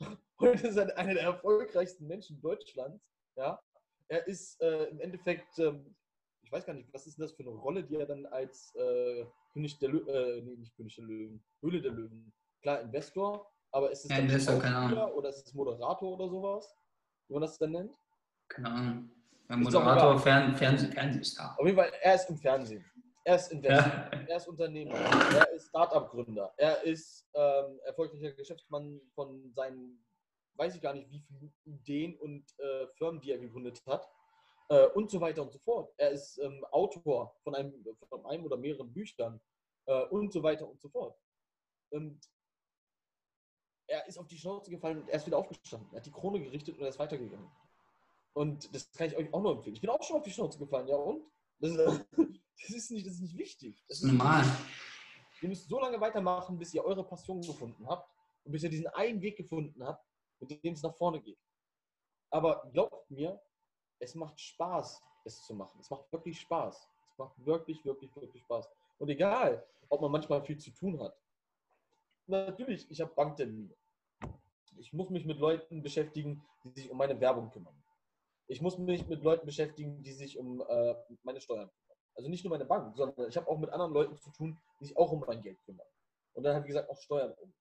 Heute 0.40 0.66
ist 0.66 0.76
er 0.76 0.98
einer 0.98 1.14
der 1.14 1.22
erfolgreichsten 1.22 2.08
Menschen 2.08 2.40
Deutschlands. 2.40 3.00
Ja? 3.36 3.62
Er 4.08 4.26
ist 4.26 4.60
äh, 4.60 4.86
im 4.86 4.98
Endeffekt, 4.98 5.56
ähm, 5.60 5.94
ich 6.42 6.50
weiß 6.50 6.66
gar 6.66 6.74
nicht, 6.74 6.92
was 6.92 7.06
ist 7.06 7.16
denn 7.16 7.22
das 7.22 7.32
für 7.32 7.44
eine 7.44 7.52
Rolle, 7.52 7.84
die 7.84 7.94
er 7.94 8.04
dann 8.04 8.26
als 8.26 8.74
äh, 8.74 9.24
König 9.52 9.78
der 9.78 9.90
Löwen, 9.90 10.08
äh, 10.08 10.40
nee, 10.42 10.56
nicht 10.56 10.74
König 10.74 10.96
der 10.96 11.04
Löwen, 11.04 11.44
Höhle 11.60 11.80
der 11.80 11.92
Löwen, 11.92 12.32
klar, 12.60 12.80
Investor, 12.80 13.48
aber 13.70 13.92
ist 13.92 14.04
es 14.04 14.10
Ja, 14.10 14.16
dann 14.16 14.26
Investor, 14.26 14.58
keine 14.58 14.74
Schauspieler 14.74 15.14
oder 15.14 15.28
ist 15.28 15.46
es 15.46 15.54
Moderator 15.54 16.12
oder 16.12 16.28
sowas, 16.28 16.76
wie 17.28 17.34
man 17.34 17.42
das 17.42 17.56
dann 17.56 17.70
nennt? 17.70 17.96
Keine 18.54 18.70
Ahnung. 18.70 19.10
Doch 19.48 19.56
Moderator. 19.56 20.18
Fern, 20.18 20.54
Fernseh, 20.54 20.86
Fernsehstar. 20.88 21.58
Auf 21.58 21.66
jeden 21.66 21.76
Fall, 21.76 21.92
er 22.00 22.14
ist 22.14 22.30
im 22.30 22.36
Fernsehen. 22.38 22.84
Er 23.24 23.36
ist 23.36 23.52
Investor. 23.52 23.92
Ja. 23.92 24.10
Er 24.28 24.36
ist 24.36 24.48
Unternehmer, 24.48 24.94
er 24.94 25.50
ist 25.52 25.68
Startup-Gründer, 25.68 26.52
er 26.58 26.82
ist 26.82 27.26
ähm, 27.34 27.80
erfolgreicher 27.86 28.32
Geschäftsmann 28.32 29.00
von 29.14 29.50
seinen, 29.54 30.04
weiß 30.56 30.76
ich 30.76 30.82
gar 30.82 30.92
nicht, 30.92 31.10
wie 31.10 31.20
viele 31.20 31.50
Ideen 31.64 32.16
und 32.18 32.44
äh, 32.58 32.86
Firmen, 32.98 33.20
die 33.20 33.32
er 33.32 33.38
gegründet 33.38 33.82
hat 33.86 34.06
äh, 34.68 34.86
und 34.88 35.10
so 35.10 35.20
weiter 35.20 35.42
und 35.42 35.52
so 35.52 35.58
fort. 35.58 35.92
Er 35.96 36.10
ist 36.10 36.38
ähm, 36.38 36.64
Autor 36.70 37.34
von 37.42 37.54
einem, 37.54 37.72
von 38.08 38.26
einem 38.26 38.44
oder 38.44 38.58
mehreren 38.58 38.92
Büchern 38.92 39.40
äh, 39.86 40.04
und 40.04 40.32
so 40.32 40.42
weiter 40.42 40.68
und 40.68 40.80
so 40.80 40.90
fort. 40.90 41.18
Und 41.90 42.20
er 43.86 44.06
ist 44.06 44.18
auf 44.18 44.26
die 44.26 44.38
Schnauze 44.38 44.70
gefallen 44.70 45.00
und 45.00 45.08
er 45.08 45.16
ist 45.16 45.26
wieder 45.26 45.38
aufgestanden. 45.38 45.88
Er 45.92 45.96
hat 45.96 46.06
die 46.06 46.12
Krone 46.12 46.40
gerichtet 46.40 46.76
und 46.76 46.82
er 46.82 46.88
ist 46.88 46.98
weitergegangen. 46.98 47.50
Und 48.34 48.74
das 48.74 48.90
kann 48.92 49.08
ich 49.08 49.16
euch 49.16 49.32
auch 49.32 49.40
nur 49.40 49.52
empfehlen. 49.52 49.76
Ich 49.76 49.80
bin 49.80 49.90
auch 49.90 50.02
schon 50.02 50.16
auf 50.16 50.22
die 50.22 50.30
Schnauze 50.30 50.58
gefallen, 50.58 50.88
ja 50.88 50.96
und? 50.96 51.24
Das 51.60 51.70
ist, 51.70 51.78
das 52.60 52.70
ist, 52.70 52.90
nicht, 52.90 53.06
das 53.06 53.14
ist 53.14 53.22
nicht 53.22 53.38
wichtig. 53.38 53.82
Das 53.88 53.98
ist 53.98 54.04
normal. 54.04 54.44
Ihr 55.40 55.48
müsst 55.48 55.68
so 55.68 55.78
lange 55.78 56.00
weitermachen, 56.00 56.58
bis 56.58 56.74
ihr 56.74 56.84
eure 56.84 57.04
Passion 57.04 57.40
gefunden 57.40 57.86
habt 57.88 58.10
und 58.44 58.52
bis 58.52 58.64
ihr 58.64 58.70
diesen 58.70 58.88
einen 58.88 59.20
Weg 59.20 59.36
gefunden 59.36 59.84
habt, 59.84 60.04
mit 60.40 60.62
dem 60.64 60.74
es 60.74 60.82
nach 60.82 60.94
vorne 60.96 61.20
geht. 61.20 61.38
Aber 62.30 62.68
glaubt 62.72 63.08
mir, 63.10 63.40
es 64.00 64.14
macht 64.14 64.40
Spaß, 64.40 65.02
es 65.24 65.42
zu 65.42 65.54
machen. 65.54 65.78
Es 65.80 65.88
macht 65.88 66.10
wirklich 66.12 66.40
Spaß. 66.40 66.88
Es 67.12 67.18
macht 67.18 67.46
wirklich, 67.46 67.84
wirklich, 67.84 68.14
wirklich 68.16 68.42
Spaß. 68.42 68.68
Und 68.98 69.08
egal, 69.08 69.64
ob 69.88 70.00
man 70.00 70.10
manchmal 70.10 70.42
viel 70.42 70.58
zu 70.58 70.72
tun 70.72 71.00
hat. 71.00 71.16
Natürlich, 72.26 72.90
ich 72.90 73.00
habe 73.00 73.14
Banktermine. 73.14 73.74
Ich 74.78 74.92
muss 74.92 75.10
mich 75.10 75.24
mit 75.24 75.38
Leuten 75.38 75.82
beschäftigen, 75.82 76.42
die 76.64 76.70
sich 76.70 76.90
um 76.90 76.98
meine 76.98 77.18
Werbung 77.20 77.50
kümmern. 77.50 77.83
Ich 78.46 78.60
muss 78.60 78.78
mich 78.78 79.06
mit 79.06 79.22
Leuten 79.22 79.46
beschäftigen, 79.46 80.02
die 80.02 80.12
sich 80.12 80.38
um 80.38 80.60
äh, 80.60 80.94
meine 81.22 81.40
Steuern 81.40 81.70
kümmern. 81.70 81.98
Also 82.14 82.28
nicht 82.28 82.44
nur 82.44 82.50
meine 82.50 82.64
Bank, 82.64 82.96
sondern 82.96 83.28
ich 83.28 83.36
habe 83.36 83.48
auch 83.48 83.58
mit 83.58 83.70
anderen 83.70 83.92
Leuten 83.92 84.16
zu 84.18 84.30
tun, 84.30 84.60
die 84.80 84.86
sich 84.86 84.96
auch 84.96 85.10
um 85.10 85.24
mein 85.26 85.42
Geld 85.42 85.60
kümmern. 85.64 85.86
Und 86.34 86.44
dann 86.44 86.54
halt, 86.54 86.64
wie 86.64 86.68
gesagt, 86.68 86.90
auch 86.90 87.00
Steuern 87.00 87.32
um. 87.32 87.52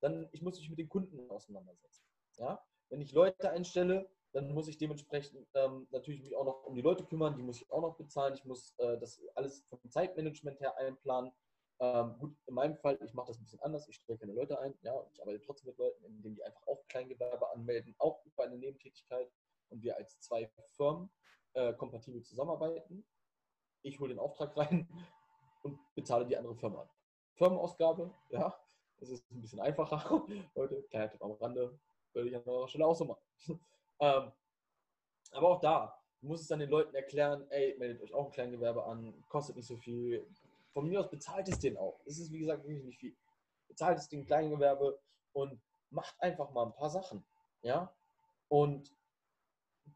Dann, 0.00 0.28
ich 0.32 0.42
muss 0.42 0.58
mich 0.58 0.70
mit 0.70 0.78
den 0.78 0.88
Kunden 0.88 1.30
auseinandersetzen. 1.30 2.04
Ja? 2.38 2.62
Wenn 2.88 3.00
ich 3.00 3.12
Leute 3.12 3.50
einstelle, 3.50 4.08
dann 4.32 4.52
muss 4.52 4.68
ich 4.68 4.76
dementsprechend 4.78 5.48
ähm, 5.54 5.86
natürlich 5.90 6.20
mich 6.20 6.36
auch 6.36 6.44
noch 6.44 6.64
um 6.64 6.74
die 6.74 6.82
Leute 6.82 7.04
kümmern, 7.04 7.36
die 7.36 7.42
muss 7.42 7.60
ich 7.60 7.70
auch 7.70 7.80
noch 7.80 7.96
bezahlen. 7.96 8.34
Ich 8.34 8.44
muss 8.44 8.74
äh, 8.78 8.98
das 8.98 9.20
alles 9.34 9.64
vom 9.68 9.80
Zeitmanagement 9.88 10.60
her 10.60 10.76
einplanen. 10.76 11.32
Ähm, 11.78 12.16
gut, 12.18 12.36
in 12.46 12.54
meinem 12.54 12.76
Fall, 12.76 12.98
ich 13.02 13.14
mache 13.14 13.28
das 13.28 13.38
ein 13.38 13.44
bisschen 13.44 13.62
anders. 13.62 13.88
Ich 13.88 13.96
stelle 13.96 14.18
keine 14.18 14.32
Leute 14.32 14.58
ein, 14.58 14.74
ja, 14.82 14.94
ich 15.12 15.20
arbeite 15.20 15.40
trotzdem 15.42 15.68
mit 15.68 15.78
Leuten, 15.78 16.04
indem 16.04 16.34
die 16.34 16.44
einfach 16.44 16.66
auch 16.66 16.86
Kleingewerbe 16.88 17.50
anmelden, 17.50 17.94
auch 17.98 18.24
über 18.24 18.44
eine 18.44 18.56
Nebentätigkeit 18.56 19.30
und 19.70 19.82
wir 19.82 19.96
als 19.96 20.18
zwei 20.20 20.50
Firmen 20.76 21.10
äh, 21.54 21.72
kompatibel 21.74 22.22
zusammenarbeiten. 22.22 23.04
Ich 23.82 23.98
hole 24.00 24.10
den 24.10 24.18
Auftrag 24.18 24.56
rein 24.56 24.88
und 25.62 25.78
bezahle 25.94 26.26
die 26.26 26.36
andere 26.36 26.54
Firma. 26.54 26.88
Firmenausgabe, 27.34 28.10
ja, 28.30 28.58
das 28.98 29.10
ist 29.10 29.30
ein 29.30 29.40
bisschen 29.40 29.60
einfacher. 29.60 30.26
Leute, 30.54 30.82
kleiner 30.84 31.10
Tipp 31.10 31.22
am 31.22 31.32
Rande, 31.32 31.78
würde 32.12 32.28
ich 32.28 32.36
an 32.36 32.42
eurer 32.44 32.68
Stelle 32.68 32.86
auch 32.86 32.96
so 32.96 33.04
machen. 33.04 33.22
ähm, 34.00 34.32
aber 35.32 35.48
auch 35.48 35.60
da, 35.60 35.98
du 36.20 36.28
musst 36.28 36.42
es 36.42 36.48
dann 36.48 36.60
den 36.60 36.70
Leuten 36.70 36.94
erklären, 36.94 37.46
ey, 37.50 37.76
meldet 37.78 38.02
euch 38.02 38.14
auch 38.14 38.26
ein 38.26 38.32
Kleingewerbe 38.32 38.84
an, 38.84 39.24
kostet 39.28 39.56
nicht 39.56 39.66
so 39.66 39.76
viel. 39.76 40.26
Von 40.72 40.88
mir 40.88 41.00
aus 41.00 41.10
bezahlt 41.10 41.48
es 41.48 41.58
den 41.58 41.76
auch. 41.76 42.00
Es 42.04 42.18
ist, 42.18 42.30
wie 42.32 42.38
gesagt, 42.38 42.64
wirklich 42.64 42.84
nicht 42.84 42.98
viel. 42.98 43.16
Bezahlt 43.68 43.98
es 43.98 44.08
den 44.08 44.24
Kleingewerbe 44.24 44.98
und 45.32 45.60
macht 45.90 46.20
einfach 46.20 46.50
mal 46.50 46.66
ein 46.66 46.74
paar 46.74 46.90
Sachen. 46.90 47.24
Ja? 47.62 47.94
Und 48.48 48.92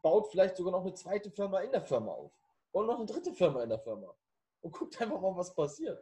baut 0.01 0.29
vielleicht 0.31 0.57
sogar 0.57 0.71
noch 0.71 0.81
eine 0.81 0.93
zweite 0.93 1.31
Firma 1.31 1.59
in 1.59 1.71
der 1.71 1.81
Firma 1.81 2.11
auf. 2.11 2.31
Und 2.71 2.87
noch 2.87 2.97
eine 2.97 3.05
dritte 3.05 3.33
Firma 3.33 3.63
in 3.63 3.69
der 3.69 3.79
Firma. 3.79 4.15
Und 4.61 4.71
guckt 4.71 5.01
einfach 5.01 5.19
mal, 5.19 5.35
was 5.35 5.53
passiert. 5.53 6.01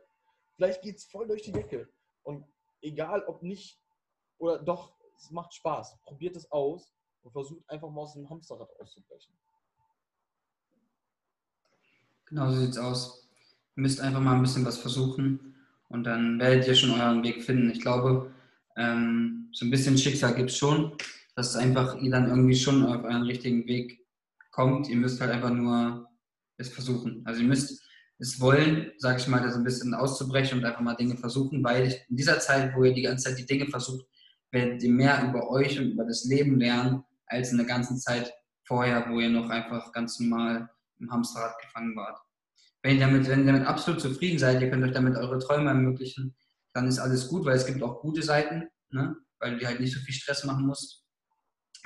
Vielleicht 0.55 0.81
geht 0.81 0.97
es 0.97 1.05
voll 1.05 1.27
durch 1.27 1.41
die 1.41 1.51
Decke. 1.51 1.89
Und 2.23 2.45
egal 2.81 3.23
ob 3.25 3.41
nicht 3.41 3.79
oder 4.37 4.59
doch, 4.59 4.93
es 5.17 5.31
macht 5.31 5.53
Spaß. 5.53 5.97
Probiert 6.01 6.35
es 6.35 6.49
aus. 6.51 6.93
und 7.21 7.31
versucht 7.31 7.69
einfach 7.69 7.89
mal 7.89 8.01
aus 8.01 8.13
dem 8.13 8.29
Hamsterrad 8.29 8.69
auszubrechen. 8.79 9.33
Genau 12.25 12.49
so 12.49 12.57
sieht's 12.57 12.77
aus. 12.77 13.27
Ihr 13.75 13.81
müsst 13.81 13.99
einfach 13.99 14.21
mal 14.21 14.35
ein 14.35 14.41
bisschen 14.41 14.65
was 14.65 14.77
versuchen 14.77 15.55
und 15.89 16.03
dann 16.03 16.39
werdet 16.39 16.67
ihr 16.67 16.75
schon 16.75 16.91
euren 16.91 17.23
Weg 17.23 17.43
finden. 17.43 17.71
Ich 17.71 17.81
glaube, 17.81 18.31
ähm, 18.77 19.49
so 19.51 19.65
ein 19.65 19.71
bisschen 19.71 19.97
Schicksal 19.97 20.35
gibt 20.35 20.51
es 20.51 20.57
schon, 20.57 20.95
dass 21.39 21.55
einfach 21.55 21.95
ihr 22.01 22.11
dann 22.11 22.27
irgendwie 22.27 22.57
schon 22.57 22.85
auf 22.85 23.01
euren 23.01 23.23
richtigen 23.23 23.65
Weg 23.65 24.05
kommt. 24.51 24.89
Ihr 24.89 24.97
müsst 24.97 25.21
halt 25.21 25.31
einfach 25.31 25.51
nur 25.51 26.05
es 26.57 26.67
versuchen. 26.67 27.21
Also 27.23 27.41
ihr 27.41 27.47
müsst 27.47 27.81
es 28.17 28.41
wollen, 28.41 28.91
sage 28.97 29.21
ich 29.21 29.27
mal, 29.29 29.41
das 29.41 29.55
ein 29.55 29.63
bisschen 29.63 29.93
auszubrechen 29.93 30.59
und 30.59 30.65
einfach 30.65 30.81
mal 30.81 30.95
Dinge 30.95 31.15
versuchen, 31.15 31.63
weil 31.63 31.95
in 32.09 32.17
dieser 32.17 32.41
Zeit, 32.41 32.75
wo 32.75 32.83
ihr 32.83 32.93
die 32.93 33.03
ganze 33.03 33.29
Zeit 33.29 33.39
die 33.39 33.45
Dinge 33.45 33.67
versucht, 33.67 34.05
werdet 34.51 34.83
ihr 34.83 34.91
mehr 34.91 35.29
über 35.29 35.49
euch 35.49 35.79
und 35.79 35.91
über 35.91 36.03
das 36.03 36.25
Leben 36.25 36.59
lernen, 36.59 37.03
als 37.27 37.51
in 37.51 37.57
der 37.57 37.67
ganzen 37.67 37.97
Zeit 37.97 38.33
vorher, 38.65 39.09
wo 39.09 39.21
ihr 39.21 39.29
noch 39.29 39.49
einfach 39.49 39.93
ganz 39.93 40.19
normal 40.19 40.69
im 40.99 41.09
Hamsterrad 41.09 41.57
gefangen 41.61 41.95
wart. 41.95 42.19
Wenn 42.83 42.95
ihr 42.95 43.07
damit, 43.07 43.29
wenn 43.29 43.45
ihr 43.45 43.53
damit 43.53 43.65
absolut 43.65 44.01
zufrieden 44.01 44.39
seid, 44.39 44.61
ihr 44.61 44.69
könnt 44.69 44.83
euch 44.83 44.91
damit 44.91 45.15
eure 45.15 45.39
Träume 45.39 45.69
ermöglichen, 45.69 46.35
dann 46.73 46.85
ist 46.85 46.99
alles 46.99 47.29
gut, 47.29 47.45
weil 47.45 47.55
es 47.55 47.65
gibt 47.65 47.81
auch 47.81 48.01
gute 48.01 48.23
Seiten, 48.23 48.67
ne? 48.89 49.15
weil 49.39 49.53
du 49.53 49.59
dir 49.59 49.69
halt 49.69 49.79
nicht 49.79 49.93
so 49.93 50.01
viel 50.01 50.13
Stress 50.13 50.43
machen 50.43 50.65
musst, 50.65 51.05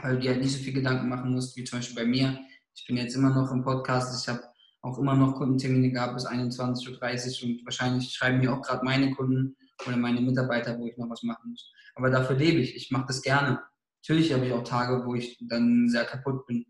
weil 0.01 0.15
du 0.15 0.21
dir 0.21 0.31
halt 0.31 0.41
nicht 0.41 0.53
so 0.53 0.63
viel 0.63 0.73
Gedanken 0.73 1.09
machen 1.09 1.33
musst, 1.33 1.55
wie 1.55 1.63
zum 1.63 1.79
Beispiel 1.79 1.95
bei 1.95 2.05
mir. 2.05 2.39
Ich 2.75 2.85
bin 2.87 2.97
jetzt 2.97 3.15
immer 3.15 3.29
noch 3.29 3.51
im 3.51 3.63
Podcast, 3.63 4.21
ich 4.21 4.27
habe 4.27 4.41
auch 4.81 4.97
immer 4.97 5.15
noch 5.15 5.35
Kundentermine 5.35 5.91
gehabt 5.91 6.15
bis 6.15 6.27
21.30 6.27 7.43
Uhr 7.43 7.49
und 7.49 7.65
wahrscheinlich 7.65 8.11
schreiben 8.11 8.39
mir 8.39 8.53
auch 8.53 8.61
gerade 8.61 8.83
meine 8.83 9.11
Kunden 9.11 9.55
oder 9.87 9.97
meine 9.97 10.21
Mitarbeiter, 10.21 10.77
wo 10.77 10.87
ich 10.87 10.97
noch 10.97 11.09
was 11.09 11.23
machen 11.23 11.51
muss. 11.51 11.71
Aber 11.95 12.09
dafür 12.09 12.35
lebe 12.35 12.59
ich, 12.59 12.75
ich 12.75 12.91
mache 12.91 13.05
das 13.07 13.21
gerne. 13.21 13.61
Natürlich 14.01 14.33
habe 14.33 14.45
ich 14.45 14.51
auch 14.51 14.63
Tage, 14.63 15.05
wo 15.05 15.15
ich 15.15 15.37
dann 15.41 15.87
sehr 15.87 16.03
kaputt 16.05 16.45
bin. 16.47 16.65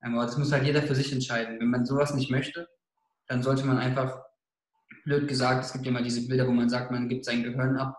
Aber 0.00 0.24
das 0.24 0.38
muss 0.38 0.52
halt 0.52 0.64
jeder 0.64 0.82
für 0.82 0.94
sich 0.94 1.12
entscheiden. 1.12 1.60
Wenn 1.60 1.68
man 1.68 1.84
sowas 1.84 2.14
nicht 2.14 2.30
möchte, 2.30 2.68
dann 3.26 3.42
sollte 3.42 3.66
man 3.66 3.78
einfach, 3.78 4.22
blöd 5.04 5.28
gesagt, 5.28 5.64
es 5.64 5.72
gibt 5.72 5.84
ja 5.84 5.92
mal 5.92 6.02
diese 6.02 6.26
Bilder, 6.26 6.46
wo 6.46 6.52
man 6.52 6.68
sagt, 6.68 6.90
man 6.90 7.08
gibt 7.08 7.24
sein 7.24 7.42
Gehirn 7.42 7.76
ab 7.76 7.98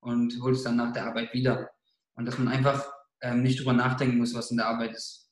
und 0.00 0.40
holt 0.42 0.56
es 0.56 0.62
dann 0.62 0.76
nach 0.76 0.92
der 0.92 1.06
Arbeit 1.06 1.32
wieder. 1.32 1.70
Und 2.14 2.26
dass 2.26 2.38
man 2.38 2.48
einfach 2.48 2.84
ähm, 3.20 3.42
nicht 3.42 3.60
drüber 3.60 3.72
nachdenken 3.72 4.18
muss, 4.18 4.34
was 4.34 4.50
in 4.50 4.56
der 4.58 4.66
Arbeit 4.66 4.94
ist. 4.94 5.30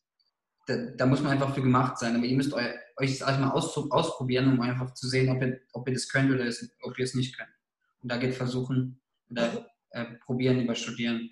Da, 0.66 0.76
da, 0.96 1.06
muss 1.06 1.22
man 1.22 1.32
einfach 1.32 1.54
für 1.54 1.62
gemacht 1.62 1.98
sein. 1.98 2.16
Aber 2.16 2.24
ihr 2.24 2.36
müsst 2.36 2.52
eu, 2.52 2.60
euch 2.96 3.18
das 3.18 3.28
erstmal 3.28 3.52
aus, 3.52 3.76
ausprobieren, 3.76 4.52
um 4.52 4.60
einfach 4.60 4.92
zu 4.94 5.08
sehen, 5.08 5.30
ob 5.30 5.40
ihr, 5.42 5.60
ob 5.72 5.86
ihr 5.88 5.94
das 5.94 6.08
könnt 6.08 6.30
oder 6.30 6.44
es, 6.44 6.68
ob 6.82 6.98
ihr 6.98 7.04
es 7.04 7.14
nicht 7.14 7.36
könnt. 7.36 7.50
Und 8.02 8.10
da 8.10 8.16
geht 8.16 8.34
versuchen 8.34 9.00
oder 9.30 9.70
äh, 9.90 10.04
probieren 10.24 10.60
über 10.60 10.74
studieren. 10.74 11.30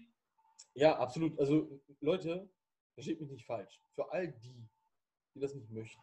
Ja, 0.74 0.96
absolut. 0.98 1.38
Also 1.38 1.80
Leute, 2.00 2.48
versteht 2.94 3.20
mich 3.20 3.30
nicht 3.30 3.46
falsch. 3.46 3.80
Für 3.94 4.10
all 4.12 4.28
die, 4.28 4.68
die 5.34 5.40
das 5.40 5.54
nicht 5.54 5.70
möchten, 5.70 6.02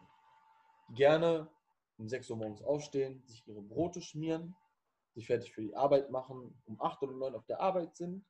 die 0.89 0.95
gerne 0.95 1.49
um 1.97 2.07
6 2.07 2.29
Uhr 2.29 2.37
morgens 2.37 2.61
aufstehen, 2.61 3.23
sich 3.25 3.47
ihre 3.47 3.61
Brote 3.61 4.01
schmieren, 4.01 4.55
sich 5.13 5.27
fertig 5.27 5.53
für 5.53 5.61
die 5.61 5.75
Arbeit 5.75 6.09
machen, 6.09 6.61
um 6.65 6.81
8 6.81 7.03
oder 7.03 7.13
9 7.13 7.35
auf 7.35 7.45
der 7.45 7.59
Arbeit 7.59 7.95
sind, 7.95 8.25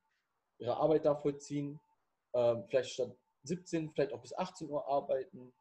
ihre 0.57 0.77
Arbeit 0.77 1.05
da 1.05 1.15
vollziehen, 1.15 1.79
äh, 2.33 2.55
vielleicht 2.67 2.91
statt 2.91 3.15
17, 3.43 3.91
vielleicht 3.91 4.13
auch 4.13 4.21
bis 4.21 4.37
18 4.37 4.69
Uhr 4.69 4.87
arbeiten, 4.87 5.53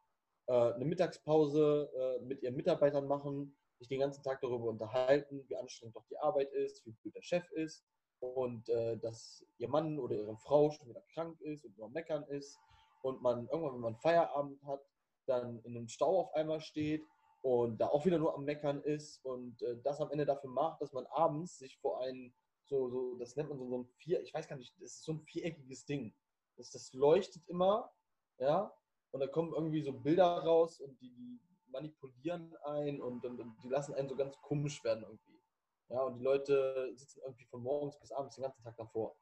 äh, 0.47 0.53
eine 0.53 0.85
Mittagspause 0.85 1.91
äh, 1.95 2.25
mit 2.25 2.43
ihren 2.43 2.57
Mitarbeitern 2.57 3.07
machen, 3.07 3.57
sich 3.79 3.89
den 3.89 4.01
ganzen 4.01 4.23
Tag 4.23 4.41
darüber 4.41 4.69
unterhalten, 4.69 5.45
wie 5.49 5.57
anstrengend 5.57 5.97
doch 5.97 6.07
die 6.11 6.19
Arbeit 6.19 6.53
ist, 6.53 6.85
wie 6.87 6.95
gut 7.03 7.15
der 7.15 7.23
Chef 7.23 7.51
ist 7.53 7.85
und 8.21 8.69
äh, 8.69 8.99
dass 8.99 9.45
ihr 9.59 9.69
Mann 9.69 9.99
oder 9.99 10.17
ihre 10.17 10.37
Frau 10.37 10.71
schon 10.71 10.89
wieder 10.89 11.03
krank 11.15 11.41
ist 11.41 11.65
und 11.65 11.77
nur 11.79 11.89
meckern 11.89 12.25
ist 12.25 12.59
und 13.03 13.23
man 13.23 13.49
irgendwann, 13.49 13.75
wenn 13.75 13.81
man 13.81 13.97
Feierabend 13.97 14.63
hat, 14.65 14.85
dann 15.27 15.61
in 15.61 15.77
einem 15.77 15.89
Stau 15.89 16.21
auf 16.21 16.35
einmal 16.35 16.61
steht 16.61 17.03
und 17.43 17.81
da 17.81 17.89
auch 17.89 18.05
wieder 18.05 18.19
nur 18.19 18.35
am 18.35 18.45
Meckern 18.45 18.83
ist 18.83 19.25
und 19.25 19.63
äh, 19.63 19.77
das 19.83 20.01
am 20.01 20.11
Ende 20.11 20.27
dafür 20.27 20.51
macht, 20.51 20.83
dass 20.83 20.93
man 20.93 21.07
abends 21.07 21.59
sich 21.59 21.79
vor 21.79 22.03
ein, 22.03 22.35
so, 22.67 22.89
so, 22.91 23.17
das 23.19 23.37
nennt 23.37 23.49
man 23.49 23.59
so, 23.59 23.69
so 23.69 23.79
ein 23.79 23.89
vier, 23.97 24.23
ich 24.23 24.35
weiß 24.35 24.47
gar 24.47 24.57
nicht, 24.57 24.75
das 24.77 24.97
ist 24.97 25.05
so 25.05 25.13
ein 25.13 25.21
viereckiges 25.21 25.87
Ding. 25.87 26.15
Das, 26.61 26.71
das 26.71 26.93
leuchtet 26.93 27.47
immer, 27.49 27.91
ja, 28.39 28.71
und 29.13 29.21
da 29.21 29.27
kommen 29.27 29.55
irgendwie 29.55 29.83
so 29.83 29.93
Bilder 29.93 30.27
raus 30.27 30.81
und 30.81 31.01
die, 31.01 31.11
die 31.11 31.71
manipulieren 31.71 32.55
ein 32.65 33.01
und, 33.01 33.25
und, 33.25 33.41
und, 33.41 33.57
die 33.65 33.69
lassen 33.69 33.95
einen 33.95 34.09
so 34.09 34.15
ganz 34.15 34.37
komisch 34.43 34.85
werden 34.85 35.05
irgendwie. 35.05 35.41
Ja, 35.89 36.03
und 36.03 36.19
die 36.19 36.23
Leute 36.23 36.93
sitzen 36.95 37.21
irgendwie 37.25 37.47
von 37.47 37.63
morgens 37.63 37.99
bis 37.99 38.13
abends 38.13 38.35
den 38.37 38.43
ganzen 38.43 38.63
Tag 38.63 38.77
davor. 38.77 39.17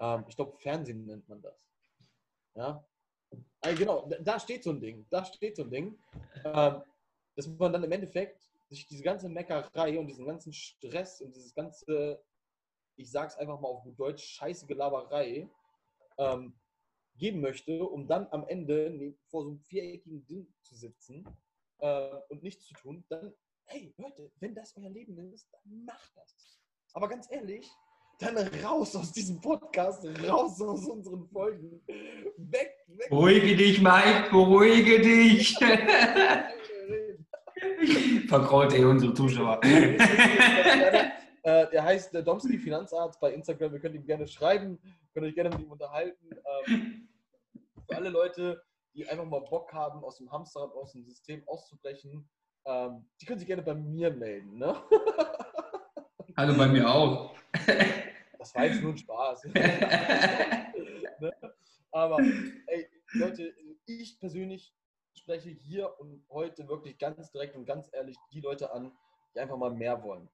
Ähm, 0.00 0.24
ich 0.28 0.34
glaube, 0.34 0.58
Fernsehen 0.58 1.06
nennt 1.06 1.28
man 1.28 1.40
das. 1.40 1.56
Ja. 2.54 2.84
Also 3.60 3.78
genau, 3.78 4.10
da 4.20 4.40
steht 4.40 4.64
so 4.64 4.70
ein 4.70 4.80
Ding. 4.80 5.06
Da 5.08 5.24
steht 5.24 5.56
so 5.56 5.62
ein 5.62 5.70
Ding. 5.70 5.98
Ähm, 6.44 6.82
dass 7.36 7.46
man 7.46 7.72
dann 7.72 7.84
im 7.84 7.92
Endeffekt 7.92 8.42
sich 8.68 8.86
diese 8.86 9.02
ganze 9.02 9.28
Meckerei 9.28 9.98
und 9.98 10.06
diesen 10.08 10.26
ganzen 10.26 10.52
Stress 10.52 11.20
und 11.20 11.36
dieses 11.36 11.54
ganze, 11.54 12.22
ich 12.96 13.10
sag's 13.10 13.36
einfach 13.36 13.60
mal 13.60 13.68
auf 13.68 13.82
gut 13.82 13.98
Deutsch, 13.98 14.24
scheiße 14.24 14.66
Gelaberei 14.66 15.48
ähm, 16.18 16.54
geben 17.16 17.40
möchte, 17.40 17.84
um 17.84 18.06
dann 18.06 18.26
am 18.30 18.46
Ende 18.46 19.14
vor 19.28 19.44
so 19.44 19.50
einem 19.50 19.60
viereckigen 19.60 20.26
Ding 20.26 20.46
zu 20.62 20.74
sitzen 20.74 21.24
äh, 21.78 22.10
und 22.28 22.42
nichts 22.42 22.66
zu 22.66 22.74
tun, 22.74 23.04
dann, 23.08 23.32
hey 23.64 23.94
Leute, 23.96 24.30
wenn 24.40 24.54
das 24.54 24.76
euer 24.76 24.90
Leben 24.90 25.16
ist, 25.32 25.48
dann 25.52 25.84
macht 25.84 26.12
das. 26.14 26.60
Aber 26.92 27.08
ganz 27.08 27.26
ehrlich, 27.30 27.66
dann 28.18 28.36
raus 28.64 28.96
aus 28.96 29.12
diesem 29.12 29.40
Podcast, 29.40 30.04
raus 30.26 30.60
aus 30.60 30.86
unseren 30.86 31.26
Folgen. 31.28 31.82
Weg, 32.38 32.70
weg. 32.86 33.10
Beruhige 33.10 33.56
dich, 33.56 33.80
Mike, 33.80 34.28
beruhige 34.30 35.00
dich. 35.00 35.56
Verkraut 38.28 38.72
ey 38.72 38.84
unsere 38.84 39.14
Zuschauer. 39.14 39.60
Äh, 41.46 41.70
der 41.70 41.84
heißt 41.84 42.12
der 42.12 42.22
Domski 42.22 42.58
Finanzarzt 42.58 43.20
bei 43.20 43.32
Instagram. 43.32 43.70
Wir 43.70 43.78
können 43.78 43.94
ihn 43.94 44.04
gerne 44.04 44.26
schreiben, 44.26 44.80
könnt 45.16 45.28
euch 45.28 45.34
gerne 45.34 45.48
mit 45.48 45.60
ihm 45.60 45.72
unterhalten. 45.72 46.28
Ähm, 46.68 47.08
für 47.88 47.96
alle 47.96 48.10
Leute, 48.10 48.62
die 48.94 49.08
einfach 49.08 49.24
mal 49.24 49.40
Bock 49.40 49.72
haben, 49.72 50.04
aus 50.04 50.18
dem 50.18 50.30
Hamsterrad, 50.30 50.72
aus 50.72 50.92
dem 50.92 51.06
System 51.06 51.42
auszubrechen, 51.48 52.28
ähm, 52.66 53.08
die 53.18 53.24
können 53.24 53.38
sich 53.38 53.46
gerne 53.46 53.62
bei 53.62 53.72
mir 53.72 54.10
melden. 54.10 54.58
Ne? 54.58 54.76
Hallo, 56.36 56.54
bei 56.58 56.68
mir 56.68 56.88
auch. 56.88 57.34
Das 58.38 58.54
war 58.54 58.66
jetzt 58.66 58.80
nur 58.80 58.92
ein 58.92 58.98
Spaß. 58.98 59.44
ne? 59.46 61.32
Aber 61.90 62.18
ey, 62.66 62.88
Leute, 63.14 63.52
ich 63.86 64.20
persönlich 64.20 64.72
spreche 65.14 65.48
hier 65.48 65.98
und 65.98 66.24
heute 66.30 66.68
wirklich 66.68 66.96
ganz 66.96 67.32
direkt 67.32 67.56
und 67.56 67.64
ganz 67.64 67.88
ehrlich 67.92 68.16
die 68.30 68.40
Leute 68.40 68.70
an, 68.70 68.92
die 69.34 69.40
einfach 69.40 69.56
mal 69.56 69.72
mehr 69.72 70.00
wollen. 70.04 70.28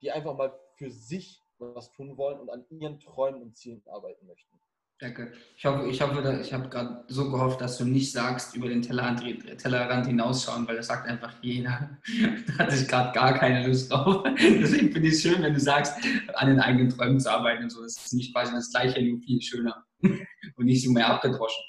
Die 0.00 0.10
einfach 0.10 0.34
mal 0.34 0.58
für 0.76 0.90
sich 0.90 1.44
was 1.58 1.92
tun 1.92 2.16
wollen 2.16 2.40
und 2.40 2.50
an 2.50 2.64
ihren 2.70 2.98
Träumen 3.00 3.42
und 3.42 3.56
Zielen 3.56 3.82
arbeiten 3.86 4.26
möchten. 4.26 4.58
Danke. 5.00 5.32
Ich 5.56 5.64
hoffe, 5.64 5.88
ich 5.88 6.02
hoffe, 6.02 6.40
ich 6.42 6.52
habe 6.52 6.68
gerade 6.68 7.04
so 7.06 7.30
gehofft, 7.30 7.60
dass 7.60 7.78
du 7.78 7.84
nicht 7.84 8.10
sagst, 8.10 8.56
über 8.56 8.68
den 8.68 8.82
Tellerrand, 8.82 9.22
Tellerrand 9.58 10.06
hinausschauen, 10.06 10.66
weil 10.66 10.74
das 10.74 10.88
sagt 10.88 11.08
einfach 11.08 11.32
jeder. 11.40 11.98
da 12.48 12.64
hatte 12.64 12.74
ich 12.74 12.88
gerade 12.88 13.12
gar 13.12 13.38
keine 13.38 13.64
Lust 13.64 13.92
drauf. 13.92 14.24
Deswegen 14.38 14.92
finde 14.92 15.08
ich 15.08 15.14
es 15.14 15.22
schön, 15.22 15.40
wenn 15.40 15.54
du 15.54 15.60
sagst, 15.60 15.94
an 16.34 16.48
den 16.48 16.58
eigenen 16.58 16.88
Träumen 16.88 17.20
zu 17.20 17.30
arbeiten 17.30 17.64
und 17.64 17.70
so. 17.70 17.82
Das 17.82 17.96
ist 17.96 18.12
nicht 18.12 18.34
quasi 18.34 18.52
das 18.52 18.72
Gleiche, 18.72 19.00
nur 19.00 19.20
viel 19.20 19.40
schöner 19.40 19.84
und 20.02 20.64
nicht 20.64 20.84
so 20.84 20.90
mehr 20.90 21.08
abgedroschen. 21.08 21.64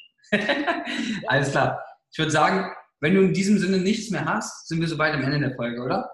Alles 1.27 1.51
klar. 1.51 1.83
Ich 2.11 2.17
würde 2.17 2.31
sagen, 2.31 2.71
wenn 2.99 3.13
du 3.13 3.21
in 3.21 3.33
diesem 3.33 3.59
Sinne 3.59 3.77
nichts 3.77 4.09
mehr 4.09 4.25
hast, 4.25 4.67
sind 4.67 4.81
wir 4.81 4.87
so 4.87 4.97
weit 4.97 5.13
am 5.13 5.21
Ende 5.21 5.39
der 5.39 5.55
Folge, 5.55 5.83
oder? 5.83 6.09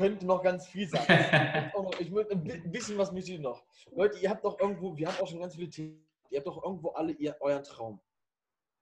Könnte 0.00 0.24
noch 0.24 0.42
ganz 0.42 0.66
viel 0.66 0.88
sein. 0.88 1.02
ich 1.98 2.10
würde 2.10 2.30
ein 2.32 2.72
bisschen 2.72 2.96
was 2.96 3.12
möchte 3.12 3.32
ich 3.32 3.40
noch. 3.40 3.62
Leute, 3.92 4.18
ihr 4.18 4.30
habt 4.30 4.44
doch 4.44 4.58
irgendwo, 4.58 4.96
wir 4.96 5.08
haben 5.08 5.22
auch 5.22 5.28
schon 5.28 5.40
ganz 5.40 5.54
viele 5.56 5.68
Themen, 5.68 6.08
ihr 6.30 6.38
habt 6.38 6.46
doch 6.46 6.62
irgendwo 6.64 6.90
alle 6.90 7.12
ihr, 7.12 7.36
euren 7.40 7.62
Traum. 7.62 8.00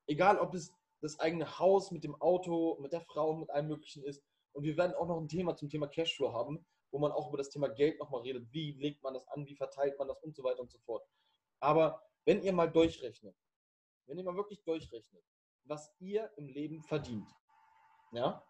Egal, 0.06 0.38
ob 0.38 0.54
es 0.54 0.72
das 1.00 1.18
eigene 1.18 1.58
Haus 1.58 1.90
mit 1.90 2.04
dem 2.04 2.14
Auto, 2.20 2.78
mit 2.80 2.92
der 2.92 3.00
Frau, 3.00 3.34
mit 3.34 3.50
allem 3.50 3.66
Möglichen 3.66 4.04
ist. 4.04 4.22
Und 4.52 4.62
wir 4.62 4.76
werden 4.76 4.94
auch 4.94 5.08
noch 5.08 5.18
ein 5.18 5.28
Thema 5.28 5.56
zum 5.56 5.68
Thema 5.68 5.88
Cashflow 5.88 6.32
haben, 6.32 6.64
wo 6.92 6.98
man 7.00 7.10
auch 7.10 7.28
über 7.28 7.38
das 7.38 7.50
Thema 7.50 7.68
Geld 7.68 7.98
nochmal 7.98 8.22
redet. 8.22 8.46
Wie 8.52 8.72
legt 8.72 9.02
man 9.02 9.14
das 9.14 9.26
an, 9.28 9.44
wie 9.46 9.56
verteilt 9.56 9.98
man 9.98 10.06
das 10.06 10.22
und 10.22 10.36
so 10.36 10.44
weiter 10.44 10.60
und 10.60 10.70
so 10.70 10.78
fort. 10.78 11.04
Aber 11.60 12.00
wenn 12.26 12.42
ihr 12.42 12.52
mal 12.52 12.70
durchrechnet, 12.70 13.36
wenn 14.06 14.18
ihr 14.18 14.24
mal 14.24 14.36
wirklich 14.36 14.62
durchrechnet, 14.62 15.24
was 15.64 15.92
ihr 15.98 16.30
im 16.36 16.48
Leben 16.48 16.80
verdient, 16.82 17.28
ja, 18.12 18.42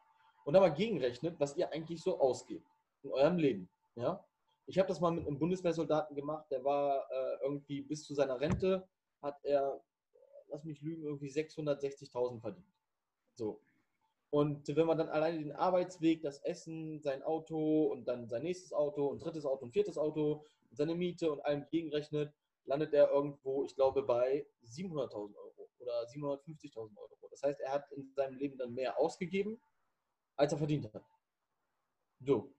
und 0.48 0.54
dann 0.54 0.62
mal 0.62 0.70
gegenrechnet, 0.70 1.38
was 1.38 1.58
ihr 1.58 1.70
eigentlich 1.70 2.02
so 2.02 2.18
ausgebt 2.18 2.66
in 3.02 3.12
eurem 3.12 3.36
Leben. 3.36 3.68
Ja? 3.96 4.24
Ich 4.64 4.78
habe 4.78 4.88
das 4.88 4.98
mal 4.98 5.10
mit 5.10 5.26
einem 5.26 5.38
Bundeswehrsoldaten 5.38 6.16
gemacht, 6.16 6.46
der 6.50 6.64
war 6.64 7.06
äh, 7.10 7.42
irgendwie 7.42 7.82
bis 7.82 8.04
zu 8.04 8.14
seiner 8.14 8.40
Rente, 8.40 8.88
hat 9.20 9.38
er, 9.44 9.78
lass 10.46 10.64
mich 10.64 10.80
lügen, 10.80 11.02
irgendwie 11.02 11.28
660.000 11.28 12.40
verdient. 12.40 12.64
So. 13.34 13.60
Und 14.30 14.74
wenn 14.74 14.86
man 14.86 14.96
dann 14.96 15.10
alleine 15.10 15.36
den 15.38 15.52
Arbeitsweg, 15.52 16.22
das 16.22 16.38
Essen, 16.38 17.02
sein 17.02 17.22
Auto 17.22 17.88
und 17.92 18.08
dann 18.08 18.26
sein 18.26 18.42
nächstes 18.42 18.72
Auto 18.72 19.06
und 19.06 19.22
drittes 19.22 19.44
Auto 19.44 19.66
und 19.66 19.72
viertes 19.72 19.98
Auto, 19.98 20.46
seine 20.70 20.94
Miete 20.94 21.30
und 21.30 21.44
allem 21.44 21.66
gegenrechnet, 21.70 22.32
landet 22.64 22.94
er 22.94 23.10
irgendwo, 23.10 23.64
ich 23.64 23.74
glaube, 23.74 24.02
bei 24.02 24.46
700.000 24.64 25.14
Euro 25.14 25.68
oder 25.78 26.06
750.000 26.06 26.96
Euro. 26.96 27.28
Das 27.30 27.42
heißt, 27.42 27.60
er 27.60 27.72
hat 27.72 27.92
in 27.92 28.10
seinem 28.14 28.38
Leben 28.38 28.56
dann 28.56 28.72
mehr 28.72 28.98
ausgegeben, 28.98 29.60
als 30.38 30.52
er 30.52 30.58
verdient 30.58 30.92
hat. 30.94 31.04
So. 32.20 32.54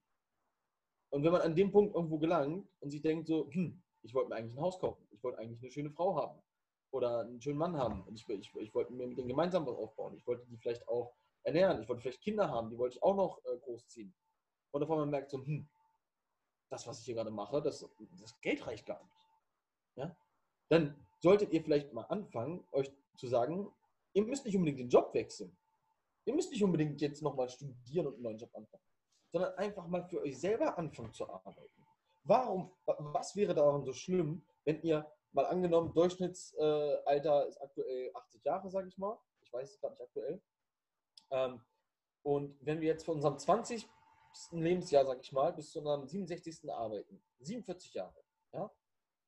Und 1.10 1.24
wenn 1.24 1.32
man 1.32 1.42
an 1.42 1.56
dem 1.56 1.72
Punkt 1.72 1.96
irgendwo 1.96 2.20
gelangt 2.20 2.68
und 2.82 2.92
sich 2.92 3.02
denkt 3.02 3.28
so, 3.28 3.50
hm, 3.52 3.82
ich 4.04 4.14
wollte 4.14 4.30
mir 4.30 4.36
eigentlich 4.36 4.56
ein 4.56 4.62
Haus 4.62 4.80
kaufen, 4.80 5.08
ich 5.10 5.24
wollte 5.24 5.40
eigentlich 5.40 5.60
eine 5.62 5.72
schöne 5.72 5.90
Frau 5.90 6.16
haben 6.16 6.40
oder 6.92 7.22
einen 7.22 7.42
schönen 7.42 7.58
Mann 7.58 7.78
haben 7.78 8.04
und 8.04 8.16
ich, 8.16 8.30
ich, 8.30 8.54
ich 8.56 8.76
wollte 8.76 8.94
mir 8.94 9.08
mit 9.08 9.18
denen 9.18 9.28
gemeinsam 9.28 9.66
was 9.66 9.76
aufbauen, 9.76 10.16
ich 10.16 10.28
wollte 10.28 10.46
die 10.46 10.58
vielleicht 10.58 10.88
auch 10.88 11.16
ernähren, 11.44 11.82
ich 11.82 11.90
wollte 11.90 12.02
vielleicht 12.02 12.22
Kinder 12.22 12.50
haben, 12.50 12.70
die 12.70 12.78
wollte 12.78 12.98
ich 12.98 13.04
auch 13.04 13.16
noch 13.16 13.44
äh, 13.46 13.58
großziehen. 13.58 14.14
Und 14.72 14.84
auf 14.84 14.92
einmal 14.92 15.08
merkt 15.08 15.32
so, 15.32 15.44
hm, 15.44 15.68
das, 16.70 16.86
was 16.86 17.00
ich 17.00 17.06
hier 17.06 17.16
gerade 17.16 17.32
mache, 17.32 17.62
das, 17.62 17.88
das 18.20 18.40
Geld 18.42 18.66
reicht 18.68 18.86
gar 18.86 19.04
nicht. 19.04 19.28
Ja? 19.96 20.16
Dann 20.68 20.96
solltet 21.22 21.52
ihr 21.52 21.64
vielleicht 21.64 21.92
mal 21.94 22.04
anfangen, 22.04 22.68
euch 22.72 22.92
zu 23.18 23.28
sagen, 23.28 23.72
ihr 24.14 24.24
müsst 24.24 24.46
nicht 24.46 24.56
unbedingt 24.56 24.80
den 24.80 24.90
Job 24.90 25.14
wechseln. 25.14 25.58
Ihr 26.26 26.34
müsst 26.34 26.52
nicht 26.52 26.64
unbedingt 26.64 27.00
jetzt 27.02 27.22
nochmal 27.22 27.50
studieren 27.50 28.08
und 28.08 28.16
einen 28.16 28.24
neuen 28.24 28.38
Job 28.38 28.54
anfangen, 28.54 28.84
sondern 29.32 29.54
einfach 29.56 29.88
mal 29.88 30.04
für 30.04 30.22
euch 30.22 30.40
selber 30.40 30.78
anfangen 30.78 31.14
zu 31.14 31.28
arbeiten. 31.30 31.86
Warum, 32.24 32.72
was 32.86 33.36
wäre 33.36 33.56
daran 33.56 33.84
so 33.84 33.94
schlimm, 33.94 34.46
wenn 34.66 34.82
ihr 34.84 35.10
mal 35.32 35.46
angenommen, 35.46 35.94
Durchschnittsalter 35.94 37.48
ist 37.48 37.62
aktuell 37.62 38.12
80 38.14 38.44
Jahre, 38.44 38.70
sage 38.70 38.88
ich 38.88 38.98
mal. 38.98 39.18
Ich 39.42 39.52
weiß 39.54 39.72
es 39.72 39.80
gerade 39.80 39.94
nicht 39.94 40.04
aktuell. 40.04 40.42
Ähm, 41.32 41.62
und 42.24 42.58
wenn 42.66 42.82
wir 42.82 42.88
jetzt 42.88 43.06
von 43.06 43.16
unserem 43.16 43.38
20. 43.38 43.88
Lebensjahr, 44.52 45.06
sage 45.06 45.22
ich 45.24 45.32
mal, 45.32 45.52
bis 45.54 45.72
zu 45.72 45.80
unserem 45.80 46.08
67. 46.08 46.72
arbeiten, 46.72 47.20
47 47.40 47.96
Jahre, 47.96 48.24
ja, 48.54 48.72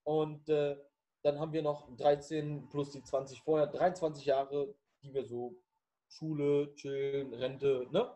und 0.04 0.48
äh, 0.50 0.78
dann 1.24 1.40
haben 1.40 1.54
wir 1.54 1.62
noch 1.62 1.96
13 1.96 2.70
plus 2.70 2.92
die 2.92 3.04
20 3.04 3.42
vorher, 3.42 3.68
23 3.68 4.26
Jahre, 4.26 4.74
die 5.02 5.14
wir 5.14 5.26
so 5.26 5.56
Schule, 6.12 6.74
chillen, 6.76 7.34
Rente, 7.34 7.88
ne? 7.92 8.16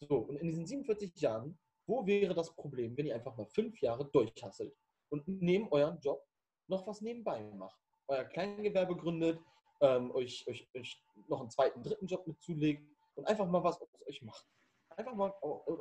So, 0.00 0.18
und 0.18 0.36
in 0.36 0.48
diesen 0.48 0.66
47 0.66 1.14
Jahren, 1.20 1.58
wo 1.86 2.06
wäre 2.06 2.34
das 2.34 2.54
Problem, 2.54 2.96
wenn 2.96 3.06
ihr 3.06 3.14
einfach 3.14 3.36
mal 3.36 3.46
fünf 3.46 3.80
Jahre 3.80 4.04
durchhasselt 4.10 4.74
und 5.10 5.26
neben 5.26 5.70
euren 5.70 5.98
Job 6.00 6.22
noch 6.68 6.86
was 6.86 7.00
nebenbei 7.00 7.42
macht? 7.54 7.78
Euer 8.08 8.24
Kleingewerbe 8.24 8.96
gründet, 8.96 9.38
ähm, 9.80 10.10
euch, 10.12 10.46
euch, 10.48 10.68
euch 10.74 11.02
noch 11.28 11.40
einen 11.40 11.50
zweiten, 11.50 11.82
dritten 11.82 12.06
Job 12.06 12.26
mit 12.26 12.40
zulegt 12.42 12.82
und 13.14 13.26
einfach 13.26 13.46
mal 13.46 13.62
was 13.62 13.80
aus 13.80 13.88
euch 14.06 14.22
macht. 14.22 14.46
Einfach 14.96 15.14
mal 15.14 15.32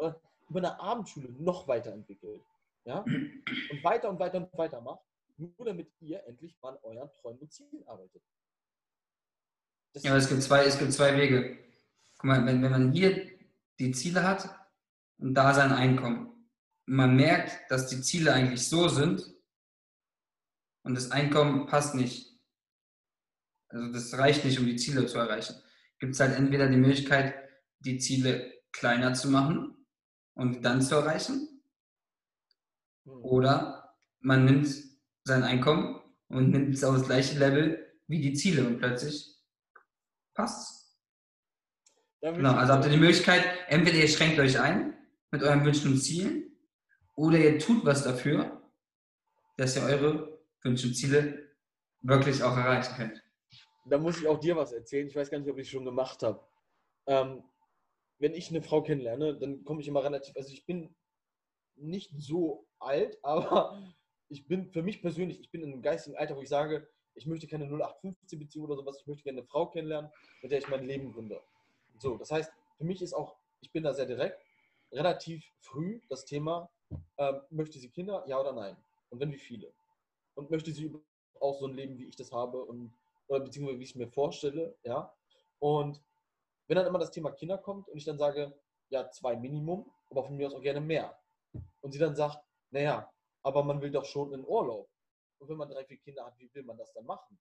äh, 0.02 0.14
über 0.50 0.60
eine 0.60 0.80
Abendschule 0.80 1.30
noch 1.32 1.68
weiterentwickelt. 1.68 2.44
Ja? 2.86 3.00
Und 3.02 3.84
weiter 3.84 4.10
und 4.10 4.20
weiter 4.20 4.38
und 4.38 4.58
weiter 4.58 4.82
macht, 4.82 5.04
nur 5.38 5.66
damit 5.66 5.92
ihr 6.00 6.24
endlich 6.26 6.56
an 6.62 6.78
euren 6.84 7.12
Träumen 7.14 7.40
und 7.40 7.52
Zielen 7.52 7.88
arbeitet. 7.88 8.22
Das 9.96 10.04
ja, 10.04 10.12
aber 10.12 10.20
es 10.20 10.28
gibt 10.28 10.44
zwei, 10.44 10.66
es 10.66 10.78
gibt 10.78 10.92
zwei 10.92 11.16
Wege. 11.16 11.58
Guck 12.18 12.26
mal, 12.26 12.46
wenn, 12.46 12.62
wenn 12.62 12.72
man 12.72 12.92
hier 12.92 13.32
die 13.80 13.94
Ziele 13.94 14.24
hat 14.24 14.50
und 15.18 15.34
da 15.34 15.54
sein 15.54 15.72
Einkommen, 15.72 16.28
und 16.86 16.96
man 16.96 17.16
merkt, 17.16 17.72
dass 17.72 17.88
die 17.88 18.02
Ziele 18.02 18.34
eigentlich 18.34 18.68
so 18.68 18.90
sind 18.90 19.34
und 20.84 20.96
das 20.96 21.12
Einkommen 21.12 21.66
passt 21.68 21.96
nicht. 21.96 22.38
Also 23.70 23.94
das 23.94 24.18
reicht 24.18 24.44
nicht, 24.44 24.60
um 24.60 24.66
die 24.66 24.76
Ziele 24.76 25.06
zu 25.06 25.18
erreichen. 25.18 25.56
Gibt 26.00 26.14
es 26.14 26.20
halt 26.20 26.36
entweder 26.36 26.68
die 26.68 26.76
Möglichkeit, 26.76 27.34
die 27.80 27.98
Ziele 27.98 28.54
kleiner 28.74 29.14
zu 29.14 29.30
machen 29.30 29.88
und 30.34 30.66
dann 30.66 30.82
zu 30.82 30.96
erreichen. 30.96 31.62
Oder 33.06 33.96
man 34.20 34.44
nimmt 34.44 34.68
sein 35.24 35.44
Einkommen 35.44 36.02
und 36.28 36.50
nimmt 36.50 36.76
es 36.76 36.84
auf 36.84 36.98
das 36.98 37.06
gleiche 37.06 37.40
Level 37.40 37.96
wie 38.08 38.20
die 38.20 38.34
Ziele 38.34 38.68
und 38.68 38.80
plötzlich 38.80 39.35
passt. 40.36 40.86
Genau, 42.22 42.54
also 42.54 42.74
habt 42.74 42.86
ihr 42.86 42.92
die 42.92 42.98
Möglichkeit, 42.98 43.44
entweder 43.68 43.98
ihr 43.98 44.08
schränkt 44.08 44.40
euch 44.40 44.60
ein 44.60 44.98
mit 45.32 45.44
euren 45.44 45.64
Wünschen 45.64 45.92
und 45.92 46.00
Zielen 46.00 46.58
oder 47.16 47.38
ihr 47.38 47.60
tut 47.60 47.86
was 47.86 48.04
dafür, 48.04 48.62
dass 49.58 49.76
ihr 49.76 49.84
eure 49.84 50.40
Wünsche 50.64 50.88
und 50.88 50.96
Ziele 50.96 51.50
wirklich 52.02 52.42
auch 52.42 52.58
erreichen 52.58 52.96
könnt. 52.96 53.24
Da 53.88 53.98
muss 53.98 54.20
ich 54.20 54.28
auch 54.28 54.40
dir 54.40 54.56
was 54.56 54.72
erzählen. 54.72 55.08
Ich 55.08 55.16
weiß 55.16 55.30
gar 55.30 55.40
nicht, 55.40 55.50
ob 55.50 55.58
ich 55.58 55.68
es 55.68 55.72
schon 55.72 55.86
gemacht 55.86 56.24
habe. 56.24 56.44
Ähm, 57.08 57.44
wenn 58.18 58.34
ich 58.34 58.50
eine 58.50 58.62
Frau 58.62 58.82
kennenlerne, 58.82 59.38
dann 59.38 59.64
komme 59.64 59.82
ich 59.82 59.88
immer 59.88 60.04
relativ, 60.04 60.36
also 60.36 60.52
ich 60.52 60.66
bin 60.66 60.96
nicht 61.76 62.12
so 62.18 62.68
alt, 62.80 63.18
aber 63.24 63.94
ich 64.30 64.48
bin 64.48 64.72
für 64.72 64.82
mich 64.82 65.02
persönlich, 65.02 65.40
ich 65.40 65.52
bin 65.52 65.62
in 65.62 65.74
einem 65.74 65.82
geistigen 65.82 66.18
Alter, 66.18 66.36
wo 66.36 66.42
ich 66.42 66.50
sage, 66.50 66.88
ich 67.16 67.26
möchte 67.26 67.48
keine 67.48 67.66
0815 67.66 68.40
Beziehung 68.40 68.66
oder 68.66 68.76
sowas, 68.76 69.00
ich 69.00 69.08
möchte 69.08 69.24
gerne 69.24 69.40
eine 69.40 69.48
Frau 69.48 69.68
kennenlernen, 69.68 70.12
mit 70.42 70.52
der 70.52 70.60
ich 70.60 70.68
mein 70.68 70.86
Leben 70.86 71.12
gründe. 71.12 71.42
So, 71.98 72.18
das 72.18 72.32
heißt, 72.32 72.52
für 72.78 72.84
mich 72.84 73.02
ist 73.02 73.14
auch, 73.14 73.36
ich 73.62 73.72
bin 73.72 73.84
da 73.84 73.94
sehr 73.94 74.06
direkt, 74.06 74.40
relativ 74.92 75.46
früh 75.60 76.02
das 76.10 76.26
Thema, 76.26 76.70
ähm, 77.18 77.42
möchte 77.50 77.80
sie 77.80 77.90
Kinder, 77.90 78.24
ja 78.28 78.40
oder 78.40 78.54
nein? 78.54 78.78
Und 79.10 79.20
wenn, 79.20 79.32
wie 79.32 79.40
viele? 79.40 79.74
Und 80.36 80.52
möchte 80.52 80.72
sie 80.72 80.94
auch 81.40 81.60
so 81.60 81.68
ein 81.68 81.74
Leben, 81.74 81.98
wie 81.98 82.06
ich 82.06 82.16
das 82.16 82.32
habe 82.32 82.64
und 82.64 82.94
oder 83.28 83.40
beziehungsweise 83.40 83.80
wie 83.80 83.84
ich 83.84 83.90
es 83.92 83.96
mir 83.96 84.08
vorstelle, 84.08 84.78
ja? 84.84 85.14
Und 85.60 86.02
wenn 86.68 86.76
dann 86.76 86.86
immer 86.86 87.00
das 87.00 87.12
Thema 87.12 87.32
Kinder 87.32 87.58
kommt 87.58 87.88
und 87.90 87.98
ich 87.98 88.06
dann 88.06 88.18
sage, 88.18 88.54
ja, 88.90 89.10
zwei 89.12 89.36
Minimum, 89.36 89.92
aber 90.10 90.24
von 90.24 90.36
mir 90.36 90.48
aus 90.48 90.54
auch 90.54 90.62
gerne 90.62 90.82
mehr. 90.82 91.18
Und 91.82 91.92
sie 91.92 92.00
dann 92.00 92.16
sagt, 92.16 92.44
naja, 92.72 93.12
aber 93.44 93.64
man 93.64 93.82
will 93.82 93.92
doch 93.92 94.06
schon 94.06 94.34
in 94.34 94.46
Urlaub. 94.46 94.90
Und 95.40 95.50
wenn 95.50 95.58
man 95.58 95.70
drei, 95.70 95.86
vier 95.86 95.98
Kinder 95.98 96.26
hat, 96.26 96.38
wie 96.40 96.54
will 96.54 96.64
man 96.64 96.78
das 96.78 96.94
dann 96.94 97.06
machen? 97.06 97.38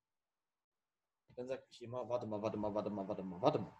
Dann 1.36 1.48
sage 1.48 1.64
ich 1.70 1.82
immer, 1.82 2.08
warte 2.08 2.26
mal, 2.26 2.40
warte 2.40 2.56
mal, 2.56 2.74
warte 2.74 2.90
mal, 2.90 3.08
warte 3.08 3.22
mal, 3.22 3.42
warte 3.42 3.58
mal. 3.58 3.76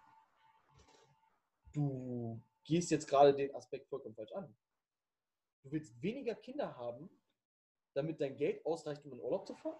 Du 1.71 2.41
gehst 2.63 2.91
jetzt 2.91 3.07
gerade 3.07 3.33
den 3.33 3.53
Aspekt 3.55 3.87
vollkommen 3.87 4.15
falsch 4.15 4.33
an. 4.33 4.55
Du 5.63 5.71
willst 5.71 6.01
weniger 6.01 6.35
Kinder 6.35 6.75
haben, 6.75 7.09
damit 7.93 8.19
dein 8.21 8.35
Geld 8.35 8.65
ausreicht, 8.65 9.05
um 9.05 9.13
in 9.13 9.19
Urlaub 9.19 9.47
zu 9.47 9.55
fahren? 9.55 9.79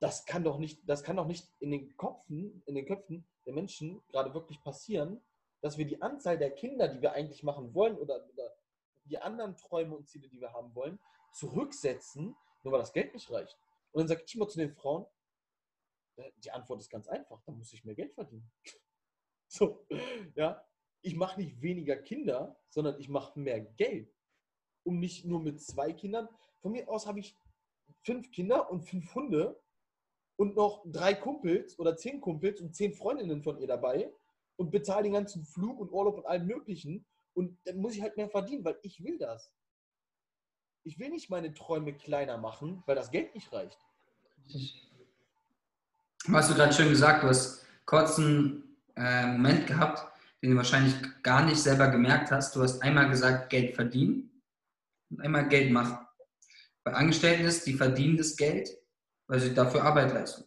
Das 0.00 0.26
kann 0.26 0.44
doch 0.44 0.58
nicht, 0.58 0.88
das 0.88 1.02
kann 1.02 1.16
doch 1.16 1.26
nicht 1.26 1.50
in 1.60 1.70
den 1.70 1.96
Köpfen, 1.96 2.62
in 2.66 2.74
den 2.74 2.86
Köpfen 2.86 3.26
der 3.46 3.54
Menschen 3.54 4.02
gerade 4.08 4.34
wirklich 4.34 4.62
passieren, 4.62 5.20
dass 5.60 5.78
wir 5.78 5.86
die 5.86 6.00
Anzahl 6.02 6.38
der 6.38 6.54
Kinder, 6.54 6.88
die 6.88 7.00
wir 7.00 7.12
eigentlich 7.12 7.42
machen 7.42 7.74
wollen 7.74 7.96
oder, 7.96 8.24
oder 8.30 8.54
die 9.04 9.18
anderen 9.18 9.56
Träume 9.56 9.96
und 9.96 10.08
Ziele, 10.08 10.28
die 10.28 10.40
wir 10.40 10.52
haben 10.52 10.74
wollen, 10.74 11.00
zurücksetzen, 11.32 12.36
nur 12.62 12.72
weil 12.72 12.80
das 12.80 12.92
Geld 12.92 13.14
nicht 13.14 13.30
reicht. 13.30 13.58
Und 13.92 14.00
dann 14.00 14.08
sage 14.08 14.22
ich 14.26 14.34
immer 14.34 14.48
zu 14.48 14.58
den 14.58 14.72
Frauen, 14.72 15.06
äh, 16.16 16.30
die 16.36 16.50
Antwort 16.50 16.80
ist 16.80 16.90
ganz 16.90 17.08
einfach, 17.08 17.42
dann 17.44 17.56
muss 17.56 17.72
ich 17.72 17.84
mehr 17.84 17.94
Geld 17.94 18.14
verdienen. 18.14 18.50
So, 19.50 19.86
ja, 20.34 20.62
ich 21.00 21.16
mache 21.16 21.40
nicht 21.40 21.62
weniger 21.62 21.96
Kinder, 21.96 22.60
sondern 22.68 23.00
ich 23.00 23.08
mache 23.08 23.40
mehr 23.40 23.60
Geld. 23.62 24.14
Um 24.84 24.98
nicht 24.98 25.24
nur 25.24 25.40
mit 25.40 25.62
zwei 25.62 25.94
Kindern, 25.94 26.28
von 26.60 26.72
mir 26.72 26.86
aus 26.86 27.06
habe 27.06 27.20
ich 27.20 27.34
fünf 28.02 28.30
Kinder 28.30 28.70
und 28.70 28.82
fünf 28.82 29.14
Hunde 29.14 29.58
und 30.36 30.54
noch 30.54 30.82
drei 30.84 31.14
Kumpels 31.14 31.78
oder 31.78 31.96
zehn 31.96 32.20
Kumpels 32.20 32.60
und 32.60 32.74
zehn 32.74 32.92
Freundinnen 32.92 33.42
von 33.42 33.58
ihr 33.58 33.66
dabei 33.66 34.12
und 34.56 34.70
bezahle 34.70 35.04
den 35.04 35.12
ganzen 35.12 35.44
Flug 35.44 35.80
und 35.80 35.90
Urlaub 35.90 36.18
und 36.18 36.26
allem 36.26 36.46
Möglichen. 36.46 37.06
Und 37.32 37.58
dann 37.64 37.78
muss 37.78 37.94
ich 37.94 38.02
halt 38.02 38.16
mehr 38.16 38.28
verdienen, 38.28 38.64
weil 38.64 38.78
ich 38.82 39.02
will 39.02 39.18
das. 39.18 39.52
Ich 40.88 40.98
will 40.98 41.10
nicht 41.10 41.28
meine 41.28 41.52
Träume 41.52 41.92
kleiner 41.92 42.38
machen, 42.38 42.82
weil 42.86 42.96
das 42.96 43.10
Geld 43.10 43.34
nicht 43.34 43.52
reicht. 43.52 43.78
Hast 46.32 46.50
du 46.50 46.54
gerade 46.54 46.72
schön 46.72 46.88
gesagt, 46.88 47.22
du 47.22 47.28
hast 47.28 47.66
kurz 47.84 48.18
einen 48.18 48.76
äh, 48.96 49.26
Moment 49.26 49.66
gehabt, 49.66 50.10
den 50.42 50.52
du 50.52 50.56
wahrscheinlich 50.56 50.94
gar 51.22 51.44
nicht 51.44 51.58
selber 51.58 51.88
gemerkt 51.88 52.30
hast. 52.30 52.56
Du 52.56 52.62
hast 52.62 52.82
einmal 52.82 53.08
gesagt, 53.10 53.50
Geld 53.50 53.74
verdienen 53.74 54.42
und 55.10 55.20
einmal 55.20 55.46
Geld 55.48 55.70
machen. 55.70 55.98
Bei 56.84 56.94
Angestellten 56.94 57.44
ist, 57.44 57.66
die 57.66 57.74
verdienen 57.74 58.16
das 58.16 58.36
Geld 58.36 58.78
weil 59.28 59.40
sie 59.40 59.54
dafür 59.54 59.84
Arbeit 59.84 60.12
leisten. 60.12 60.44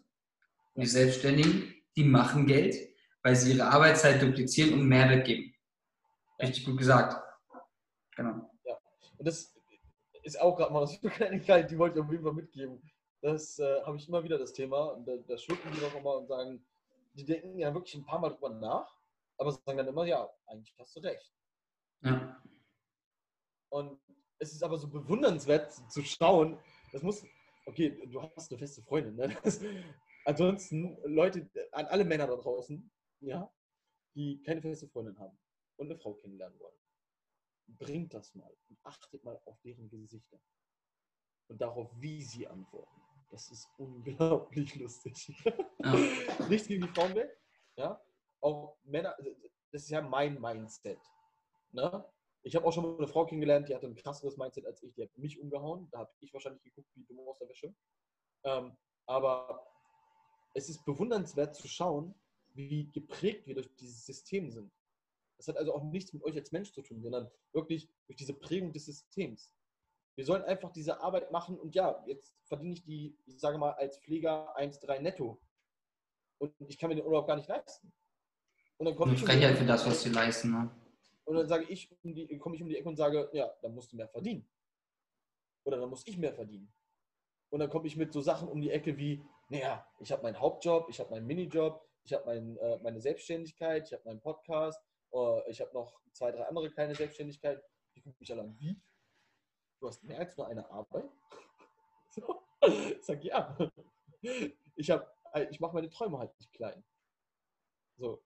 Und 0.74 0.82
die 0.82 0.88
Selbstständigen, 0.88 1.74
die 1.96 2.04
machen 2.04 2.48
Geld, 2.48 2.76
weil 3.24 3.36
sie 3.36 3.54
ihre 3.54 3.68
Arbeitszeit 3.68 4.22
duplizieren 4.22 4.74
und 4.74 4.88
Mehrwert 4.88 5.26
geben. 5.26 5.54
Richtig 6.42 6.66
gut 6.66 6.78
gesagt. 6.78 7.16
Genau. 8.16 8.50
Ja, 8.66 8.78
und 9.18 9.28
das 9.28 9.56
ist 10.24 10.40
auch 10.40 10.56
gerade 10.56 10.74
mal 10.74 10.86
so 10.88 10.98
eine 11.02 11.12
Kleinigkeit, 11.12 11.70
die 11.72 11.78
wollte 11.78 12.00
ich 12.00 12.06
auf 12.06 12.12
jeden 12.12 12.24
Fall 12.24 12.34
mitgeben. 12.34 12.82
Das 13.22 13.60
äh, 13.60 13.82
habe 13.84 13.98
ich 13.98 14.08
immer 14.08 14.24
wieder 14.24 14.38
das 14.38 14.54
Thema 14.54 14.86
und 14.94 15.08
da, 15.08 15.18
da 15.18 15.38
schlucken 15.38 15.72
die 15.74 15.80
doch 15.80 15.96
immer 15.96 16.18
und 16.18 16.28
sagen, 16.28 16.66
die 17.14 17.26
denken 17.26 17.58
ja 17.58 17.74
wirklich 17.74 17.96
ein 17.96 18.06
paar 18.06 18.20
Mal 18.20 18.30
drüber 18.30 18.50
nach, 18.50 18.96
aber 19.38 19.52
sagen 19.52 19.78
dann 19.78 19.88
immer, 19.88 20.06
ja, 20.06 20.30
eigentlich 20.48 20.74
hast 20.80 20.96
du 20.96 21.02
recht. 21.02 21.32
Ja. 22.04 22.42
Und 23.70 24.00
es 24.40 24.54
ist 24.54 24.64
aber 24.64 24.78
so 24.78 24.88
bewundernswert 24.88 25.72
zu 25.92 26.02
schauen, 26.04 26.58
das 26.92 27.04
muss, 27.04 27.24
okay, 27.66 27.98
du 28.08 28.22
hast 28.22 28.52
eine 28.52 28.60
feste 28.60 28.82
Freundin. 28.82 29.16
Ne? 29.16 29.36
Das, 29.44 29.62
ansonsten, 30.26 30.98
Leute, 31.04 31.50
an 31.72 31.86
alle 31.86 32.04
Männer 32.04 32.28
da 32.28 32.36
draußen, 32.36 32.92
ja, 33.20 33.52
die 34.16 34.42
keine 34.42 34.62
feste 34.62 34.88
Freundin 34.88 35.18
haben 35.20 35.38
und 35.78 35.90
eine 35.90 36.00
Frau 36.00 36.14
kennenlernen 36.16 36.60
wollen, 36.60 36.76
bringt 37.78 38.14
das 38.14 38.34
mal 38.36 38.56
und 38.70 38.80
achtet 38.84 39.24
mal 39.24 39.40
auf 39.46 39.60
deren 39.62 39.90
Gesichter. 39.90 40.40
und 41.48 41.60
darauf, 41.62 41.90
wie 42.00 42.22
sie 42.24 42.48
antworten. 42.48 43.02
Das 43.30 43.50
ist 43.52 43.68
unglaublich 43.78 44.76
lustig. 44.76 45.34
Ja. 45.46 45.54
Nichts 46.50 46.68
gegen 46.68 46.84
die 46.84 46.88
Frauenwelt. 46.90 47.38
Ja? 47.78 48.02
Auch 48.42 48.78
Männer, 48.84 49.16
das 49.72 49.84
ist 49.84 49.90
ja 49.90 50.02
mein 50.02 50.40
Mindset. 50.40 51.00
Ne? 51.72 52.06
Ich 52.44 52.56
habe 52.56 52.66
auch 52.66 52.74
schon 52.74 52.84
mal 52.84 52.98
eine 52.98 53.08
Frau 53.08 53.26
kennengelernt, 53.26 53.70
die 53.70 53.76
hatte 53.76 53.88
ein 53.88 53.96
krasseres 53.96 54.38
Mindset 54.38 54.66
als 54.66 54.82
ich. 54.84 54.94
Die 54.94 55.04
hat 55.04 55.18
mich 55.18 55.40
umgehauen. 55.40 55.88
Da 55.92 56.00
habe 56.00 56.12
ich 56.20 56.34
wahrscheinlich 56.34 56.64
geguckt, 56.64 56.90
wie 56.96 57.04
dumm 57.04 57.20
aus 57.28 57.38
der 57.38 57.50
Wäsche. 57.50 57.76
Ähm, 58.44 58.76
aber 59.06 59.66
es 60.54 60.70
ist 60.70 60.84
bewundernswert 60.86 61.56
zu 61.56 61.68
schauen, 61.68 62.16
wie 62.54 62.90
geprägt 62.92 63.48
wir 63.48 63.56
durch 63.56 63.74
dieses 63.76 64.06
System 64.06 64.50
sind. 64.52 64.72
Das 65.42 65.48
hat 65.48 65.58
also 65.58 65.74
auch 65.74 65.84
nichts 65.84 66.14
mit 66.14 66.24
euch 66.24 66.36
als 66.36 66.52
Mensch 66.52 66.72
zu 66.72 66.84
tun, 66.84 67.02
sondern 67.02 67.28
wirklich 67.52 67.90
durch 68.06 68.16
diese 68.16 68.36
Prägung 68.36 68.72
des 68.74 68.86
Systems. 68.86 69.52
Wir 70.16 70.24
sollen 70.24 70.44
einfach 70.44 70.72
diese 70.72 71.02
Arbeit 71.02 71.32
machen 71.32 71.58
und 71.60 71.74
ja, 71.74 72.04
jetzt 72.06 72.36
verdiene 72.46 72.74
ich 72.74 72.84
die, 72.84 73.18
ich 73.26 73.40
sage 73.40 73.58
mal, 73.58 73.72
als 73.72 73.98
Pfleger 73.98 74.56
1,3 74.56 75.00
netto. 75.00 75.42
Und 76.38 76.54
ich 76.60 76.78
kann 76.78 76.90
mir 76.90 76.96
den 76.96 77.06
Urlaub 77.06 77.26
gar 77.26 77.38
nicht 77.38 77.48
leisten. 77.48 77.92
Und 78.78 78.86
dann 78.86 78.96
komme 78.96 79.12
Eine 79.12 79.16
ich, 79.18 79.24
um 79.24 79.30
Frechheit 79.30 79.54
die- 79.56 79.58
für 79.62 79.66
das, 79.66 79.84
was 79.86 80.04
sie 80.04 80.10
leisten. 80.10 80.52
Ne? 80.52 80.70
und 81.26 81.36
dann 81.38 81.48
sage 81.48 81.66
ich, 81.70 81.90
um 82.04 82.14
die, 82.14 82.38
komme 82.38 82.56
ich 82.56 82.62
um 82.62 82.68
die 82.70 82.78
Ecke 82.78 82.90
und 82.90 82.98
sage, 82.98 83.30
ja, 83.34 83.52
dann 83.62 83.74
musst 83.74 83.92
du 83.92 83.96
mehr 83.96 84.10
verdienen. 84.10 84.48
Oder 85.64 85.78
dann 85.78 85.90
muss 85.90 86.06
ich 86.06 86.18
mehr 86.18 86.34
verdienen. 86.34 86.72
Und 87.50 87.60
dann 87.60 87.70
komme 87.70 87.88
ich 87.88 87.96
mit 87.96 88.12
so 88.14 88.22
Sachen 88.22 88.48
um 88.48 88.60
die 88.62 88.70
Ecke 88.70 88.96
wie, 88.98 89.24
naja, 89.50 89.88
ich 90.00 90.12
habe 90.12 90.22
meinen 90.24 90.40
Hauptjob, 90.40 90.88
ich 90.90 91.00
habe 91.00 91.10
meinen 91.10 91.26
Minijob, 91.26 91.84
ich 92.04 92.14
habe 92.14 92.26
mein, 92.26 92.58
äh, 92.58 92.78
meine 92.80 93.00
Selbstständigkeit, 93.00 93.88
ich 93.88 93.94
habe 93.94 94.04
meinen 94.06 94.20
Podcast, 94.20 94.84
äh, 95.14 95.50
ich 95.50 95.62
habe 95.62 95.74
noch 95.74 96.00
zwei, 96.14 96.32
drei 96.32 96.46
andere 96.46 96.70
kleine 96.70 96.96
Selbstständigkeiten. 96.96 97.62
Die 97.96 98.02
gucken 98.02 98.18
mich 98.20 98.32
alle 98.32 98.42
an, 98.42 98.56
wie? 98.60 98.80
Du 99.80 99.88
hast 99.88 100.04
mehr 100.04 100.20
als 100.20 100.38
nur 100.38 100.48
eine 100.48 100.70
Arbeit? 100.70 101.10
So. 102.14 102.44
Ich 102.68 103.06
sage, 103.06 103.26
ja. 103.26 103.58
Ich, 104.76 104.92
hab, 104.92 105.16
ich 105.50 105.62
mache 105.62 105.74
meine 105.74 105.90
Träume 105.90 106.20
halt 106.20 106.38
nicht 106.38 106.52
klein. 106.52 106.84
So. 107.96 108.22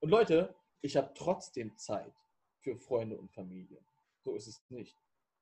Und 0.00 0.08
Leute, 0.10 0.56
ich 0.80 0.96
habe 0.96 1.12
trotzdem 1.14 1.76
Zeit 1.76 2.12
für 2.58 2.76
Freunde 2.76 3.16
und 3.16 3.30
Familie. 3.30 3.80
So 4.24 4.34
ist 4.34 4.48
es 4.48 4.60
nicht. 4.70 4.98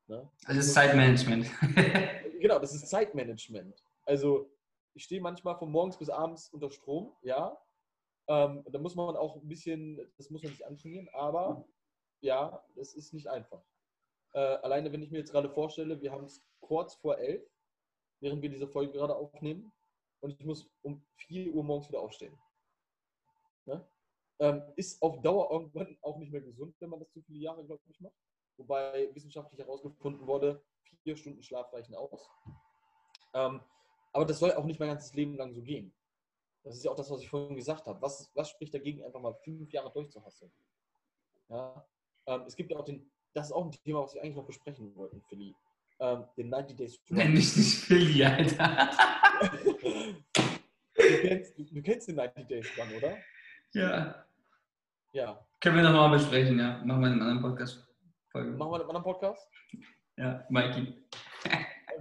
Ne? 0.08 0.30
Das 0.46 0.56
ist 0.56 0.74
Zeitmanagement. 0.74 1.50
Genau, 2.40 2.58
das 2.58 2.74
ist 2.74 2.88
Zeitmanagement. 2.88 3.82
Also 4.04 4.54
ich 4.94 5.04
stehe 5.04 5.20
manchmal 5.20 5.56
von 5.58 5.70
morgens 5.70 5.96
bis 5.96 6.10
abends 6.10 6.50
unter 6.50 6.70
Strom, 6.70 7.16
ja. 7.22 7.58
Ähm, 8.28 8.64
da 8.70 8.78
muss 8.78 8.94
man 8.94 9.16
auch 9.16 9.36
ein 9.36 9.48
bisschen, 9.48 10.00
das 10.16 10.30
muss 10.30 10.42
man 10.42 10.52
sich 10.52 10.66
antrainieren, 10.66 11.08
aber 11.12 11.66
ja, 12.20 12.64
das 12.74 12.94
ist 12.94 13.12
nicht 13.14 13.28
einfach. 13.28 13.62
Äh, 14.32 14.38
alleine, 14.38 14.92
wenn 14.92 15.02
ich 15.02 15.10
mir 15.10 15.18
jetzt 15.18 15.32
gerade 15.32 15.48
vorstelle, 15.48 16.00
wir 16.00 16.12
haben 16.12 16.24
es 16.24 16.44
kurz 16.60 16.94
vor 16.94 17.18
elf, 17.18 17.42
während 18.20 18.42
wir 18.42 18.50
diese 18.50 18.68
Folge 18.68 18.92
gerade 18.92 19.14
aufnehmen, 19.14 19.72
und 20.20 20.30
ich 20.40 20.44
muss 20.44 20.68
um 20.82 21.04
4 21.16 21.54
Uhr 21.54 21.62
morgens 21.62 21.88
wieder 21.88 22.00
aufstehen. 22.00 22.36
Ne? 23.66 23.86
Ähm, 24.38 24.62
ist 24.76 25.00
auf 25.02 25.20
Dauer 25.22 25.50
irgendwann 25.50 25.96
auch 26.02 26.18
nicht 26.18 26.32
mehr 26.32 26.40
gesund, 26.40 26.74
wenn 26.80 26.90
man 26.90 27.00
das 27.00 27.10
zu 27.10 27.22
viele 27.22 27.38
Jahre, 27.38 27.64
glaube 27.64 27.82
ich, 27.88 28.00
macht. 28.00 28.14
Wobei 28.56 29.14
wissenschaftlich 29.14 29.60
herausgefunden 29.60 30.26
wurde, 30.26 30.62
vier 31.02 31.16
Stunden 31.16 31.42
Schlaf 31.42 31.72
reichen 31.72 31.94
aus. 31.94 32.28
Ähm, 33.34 33.60
aber 34.12 34.24
das 34.24 34.38
soll 34.38 34.52
auch 34.52 34.64
nicht 34.64 34.80
mein 34.80 34.88
ganzes 34.88 35.14
Leben 35.14 35.36
lang 35.36 35.52
so 35.52 35.62
gehen. 35.62 35.94
Das 36.66 36.74
ist 36.74 36.84
ja 36.84 36.90
auch 36.90 36.96
das, 36.96 37.08
was 37.12 37.22
ich 37.22 37.28
vorhin 37.28 37.54
gesagt 37.54 37.86
habe. 37.86 38.02
Was, 38.02 38.28
was 38.34 38.50
spricht 38.50 38.74
dagegen, 38.74 39.04
einfach 39.04 39.20
mal 39.20 39.32
fünf 39.44 39.70
Jahre 39.70 39.92
durchzuhasseln? 39.92 40.50
Ja? 41.48 41.86
Ähm, 42.26 42.42
es 42.44 42.56
gibt 42.56 42.72
ja 42.72 42.76
auch 42.76 42.84
den, 42.84 43.08
das 43.34 43.46
ist 43.46 43.52
auch 43.52 43.64
ein 43.64 43.70
Thema, 43.70 44.02
was 44.02 44.14
wir 44.14 44.22
eigentlich 44.22 44.34
noch 44.34 44.46
besprechen 44.46 44.92
wollten, 44.96 45.22
Philly. 45.28 45.54
Ähm, 46.00 46.24
den 46.36 46.48
90 46.48 46.76
Days 46.76 47.04
to 47.04 47.14
Nenn 47.14 47.34
mich 47.34 47.56
nicht 47.56 47.78
Philly, 47.84 48.24
Alter. 48.24 48.90
du, 50.96 51.20
kennst, 51.20 51.56
du, 51.56 51.82
kennst 51.82 52.08
den 52.08 52.16
90 52.16 52.48
Days 52.48 52.66
Run, 52.76 52.96
oder? 52.96 53.16
ja. 53.72 54.26
Ja. 55.12 55.46
Können 55.60 55.76
wir 55.76 55.84
nochmal 55.84 56.18
besprechen, 56.18 56.58
ja. 56.58 56.82
Machen 56.84 57.00
wir 57.00 57.06
in 57.06 57.12
einem 57.12 57.22
anderen 57.22 57.42
Podcast-Folge. 57.42 58.50
Machen 58.50 58.72
wir 58.72 58.76
in 58.76 58.80
einem 58.80 58.90
anderen 58.90 59.04
Podcast? 59.04 59.48
Ja, 60.16 60.44
Mikey. 60.50 61.06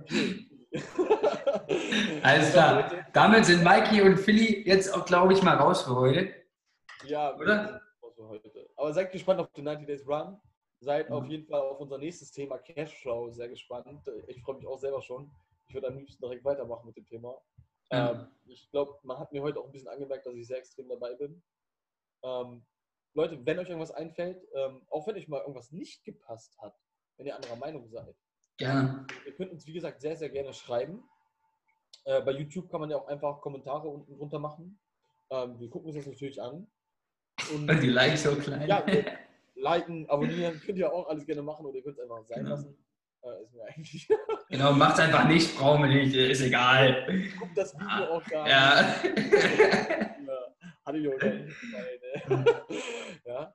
Okay. 0.02 0.50
Alles 2.24 2.52
klar. 2.52 2.92
Damit 3.14 3.46
sind 3.46 3.64
Mikey 3.64 4.02
und 4.02 4.18
Philly 4.18 4.64
jetzt 4.68 4.94
auch, 4.94 5.06
glaube 5.06 5.34
ich, 5.34 5.42
mal 5.42 5.56
raus 5.56 5.84
für 5.84 5.96
heute. 5.96 6.34
Ja, 7.06 7.36
Oder? 7.36 7.82
Aber 8.78 8.94
seid 8.94 9.12
gespannt 9.12 9.40
auf 9.40 9.52
den 9.54 9.66
90 9.66 9.88
Days 9.88 10.08
Run. 10.08 10.40
Seid 10.80 11.10
Mhm. 11.10 11.16
auf 11.16 11.26
jeden 11.28 11.46
Fall 11.48 11.62
auf 11.62 11.80
unser 11.80 11.98
nächstes 11.98 12.32
Thema 12.32 12.58
Cashflow 12.58 13.30
sehr 13.32 13.48
gespannt. 13.50 13.88
Ich 14.28 14.42
freue 14.44 14.58
mich 14.58 14.68
auch 14.68 14.78
selber 14.78 15.02
schon. 15.02 15.32
Ich 15.68 15.74
würde 15.74 15.88
am 15.88 15.98
liebsten 15.98 16.22
direkt 16.22 16.44
weitermachen 16.44 16.86
mit 16.88 16.96
dem 16.98 17.06
Thema. 17.06 17.36
Ja. 17.92 18.12
Ähm, 18.12 18.28
ich 18.46 18.70
glaube, 18.72 18.98
man 19.04 19.18
hat 19.18 19.32
mir 19.32 19.42
heute 19.42 19.60
auch 19.60 19.66
ein 19.66 19.72
bisschen 19.72 19.88
angemerkt, 19.88 20.26
dass 20.26 20.36
ich 20.36 20.48
sehr 20.48 20.58
extrem 20.58 20.88
dabei 20.90 21.14
bin. 21.16 21.42
Ähm, 22.24 22.66
Leute, 23.14 23.44
wenn 23.46 23.60
euch 23.60 23.70
irgendwas 23.70 23.92
einfällt, 23.92 24.44
ähm, 24.54 24.82
auch 24.90 25.08
wenn 25.08 25.16
euch 25.16 25.28
mal 25.28 25.40
irgendwas 25.42 25.72
nicht 25.72 26.04
gepasst 26.04 26.58
hat, 26.60 26.76
wenn 27.18 27.26
ihr 27.28 27.36
anderer 27.36 27.56
Meinung 27.56 27.88
seid, 27.88 28.16
Gerne. 28.58 29.06
ihr 29.26 29.34
könnt 29.36 29.52
uns, 29.52 29.66
wie 29.66 29.74
gesagt, 29.74 30.02
sehr, 30.02 30.16
sehr 30.18 30.30
gerne 30.30 30.54
schreiben. 30.54 31.04
Äh, 32.04 32.22
bei 32.22 32.32
YouTube 32.32 32.70
kann 32.70 32.82
man 32.82 32.90
ja 32.90 32.98
auch 32.98 33.08
einfach 33.08 33.42
Kommentare 33.42 33.88
unten 33.88 34.16
drunter 34.18 34.40
machen. 34.40 34.80
Ähm, 35.30 35.60
wir 35.60 35.70
gucken 35.70 35.88
uns 35.88 35.96
das 35.98 36.06
natürlich 36.06 36.42
an. 36.42 36.68
Und 37.54 37.68
die 37.82 37.88
Likes 37.90 38.24
so 38.24 38.36
klein. 38.36 38.68
ja, 38.68 38.84
liken, 39.56 40.08
abonnieren 40.10 40.60
könnt 40.66 40.78
ihr 40.78 40.92
auch 40.92 41.08
alles 41.08 41.26
gerne 41.26 41.42
machen 41.42 41.66
oder 41.66 41.78
ihr 41.78 41.84
könnt 41.84 41.98
es 41.98 42.04
einfach 42.04 42.24
sein 42.28 42.40
Genau. 42.44 42.50
lassen. 42.52 42.78
Äh, 43.24 43.44
ist 43.44 43.54
mir 43.54 43.64
eigentlich. 43.66 44.08
Genau, 44.50 44.72
macht's 44.74 45.00
einfach 45.00 45.28
nicht, 45.28 45.58
brauchen 45.58 45.82
wir 45.84 45.90
nicht, 45.90 46.16
ist 46.16 46.42
egal. 46.42 47.04
Guckt 47.40 47.58
das 47.58 47.74
Video 47.74 48.06
auch 48.12 48.24
gar 48.26 48.48
Ja. 48.48 48.96
nicht. 49.04 49.16
Ja, 50.28 50.56
Hatte 50.86 50.98
ich 51.00 51.08
auch 51.10 51.18
gar 51.18 51.30
nicht 51.34 52.30
ne? 52.30 52.46
ja. 53.26 53.54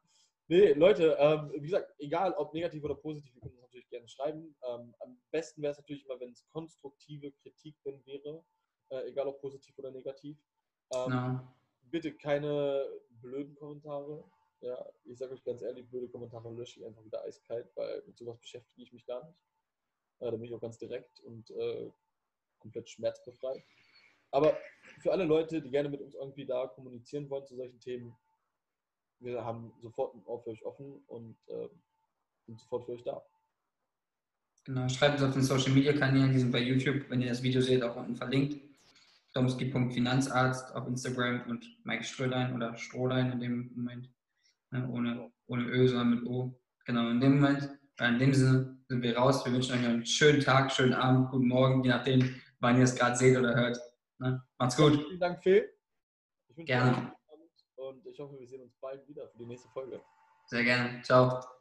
Nee, 0.48 0.72
Leute, 0.72 1.16
ähm, 1.18 1.52
wie 1.54 1.60
gesagt, 1.66 1.94
egal 2.00 2.32
ob 2.32 2.52
negativ 2.52 2.82
oder 2.82 2.96
positiv, 2.96 3.32
ihr 3.36 3.40
könnt 3.40 3.54
uns 3.54 3.69
gerne 3.90 4.08
schreiben. 4.08 4.56
Ähm, 4.66 4.94
am 5.00 5.20
besten 5.30 5.62
wäre 5.62 5.72
es 5.72 5.78
natürlich 5.78 6.04
immer, 6.04 6.18
wenn 6.20 6.30
es 6.30 6.46
konstruktive 6.48 7.32
Kritik 7.32 7.76
denn 7.84 8.04
wäre, 8.06 8.44
äh, 8.90 9.08
egal 9.08 9.26
ob 9.26 9.40
positiv 9.40 9.78
oder 9.78 9.90
negativ. 9.90 10.38
Ähm, 10.92 11.40
bitte 11.82 12.14
keine 12.16 12.86
blöden 13.10 13.54
Kommentare. 13.56 14.24
Ja, 14.60 14.92
ich 15.04 15.18
sage 15.18 15.32
euch 15.32 15.44
ganz 15.44 15.62
ehrlich, 15.62 15.88
blöde 15.88 16.08
Kommentare 16.08 16.50
lösche 16.52 16.80
ich 16.80 16.86
einfach 16.86 17.04
wieder 17.04 17.22
eiskalt, 17.22 17.70
weil 17.76 18.02
mit 18.06 18.16
sowas 18.16 18.38
beschäftige 18.38 18.82
ich 18.82 18.92
mich 18.92 19.06
gar 19.06 19.24
nicht. 19.26 19.38
Äh, 20.20 20.26
da 20.26 20.30
bin 20.32 20.44
ich 20.44 20.54
auch 20.54 20.60
ganz 20.60 20.78
direkt 20.78 21.20
und 21.20 21.50
äh, 21.50 21.90
komplett 22.58 22.88
schmerzbefreit. 22.90 23.62
Aber 24.30 24.56
für 25.00 25.12
alle 25.12 25.24
Leute, 25.24 25.60
die 25.60 25.70
gerne 25.70 25.88
mit 25.88 26.00
uns 26.00 26.14
irgendwie 26.14 26.46
da 26.46 26.66
kommunizieren 26.68 27.28
wollen 27.30 27.46
zu 27.46 27.56
solchen 27.56 27.80
Themen, 27.80 28.16
wir 29.18 29.44
haben 29.44 29.72
sofort 29.80 30.14
ein 30.14 30.24
Ohr 30.24 30.42
für 30.42 30.50
euch 30.50 30.64
offen 30.64 31.02
und 31.06 31.36
äh, 31.48 31.68
sind 32.46 32.60
sofort 32.60 32.84
für 32.84 32.92
euch 32.92 33.02
da. 33.02 33.24
Genau. 34.74 34.88
Schreibt 34.88 35.14
uns 35.14 35.22
auf 35.28 35.34
den 35.34 35.42
Social 35.42 35.72
Media 35.72 35.92
Kanälen, 35.92 36.32
die 36.32 36.38
sind 36.38 36.52
bei 36.52 36.60
YouTube, 36.60 37.08
wenn 37.08 37.20
ihr 37.20 37.28
das 37.28 37.42
Video 37.42 37.60
seht, 37.60 37.82
auch 37.82 37.96
unten 37.96 38.16
verlinkt. 38.16 38.60
Domski.finanzarzt 39.32 40.74
auf 40.74 40.86
Instagram 40.88 41.42
und 41.48 41.64
Mike 41.84 42.04
Strölein 42.04 42.54
oder 42.54 42.76
Strohlein 42.76 43.32
in 43.32 43.40
dem 43.40 43.72
Moment. 43.74 44.10
Ne, 44.70 44.88
ohne, 44.88 45.30
ohne 45.46 45.64
Ö, 45.64 45.86
sondern 45.86 46.10
mit 46.10 46.26
O. 46.26 46.58
Genau, 46.84 47.10
in 47.10 47.20
dem 47.20 47.40
Moment, 47.40 47.70
in 48.00 48.18
dem 48.18 48.34
Sinne 48.34 48.78
sind 48.88 49.02
wir 49.02 49.16
raus. 49.16 49.44
Wir 49.44 49.52
wünschen 49.52 49.78
euch 49.78 49.86
einen 49.86 50.06
schönen 50.06 50.40
Tag, 50.40 50.72
schönen 50.72 50.94
Abend, 50.94 51.30
guten 51.30 51.48
Morgen, 51.48 51.84
je 51.84 51.90
nachdem, 51.90 52.34
wann 52.60 52.76
ihr 52.76 52.84
es 52.84 52.94
gerade 52.94 53.16
seht 53.16 53.36
oder 53.36 53.54
hört. 53.54 53.78
Ne? 54.18 54.42
Macht's 54.58 54.76
gut. 54.76 55.04
Vielen 55.06 55.20
Dank, 55.20 55.42
Phil. 55.42 55.68
Gerne. 56.56 57.12
und 57.76 58.06
ich 58.06 58.18
hoffe, 58.18 58.38
wir 58.38 58.46
sehen 58.46 58.62
uns 58.62 58.74
bald 58.80 59.06
wieder 59.08 59.28
für 59.28 59.38
die 59.38 59.46
nächste 59.46 59.68
Folge. 59.70 60.00
Sehr 60.46 60.64
gerne. 60.64 61.00
Ciao. 61.02 61.59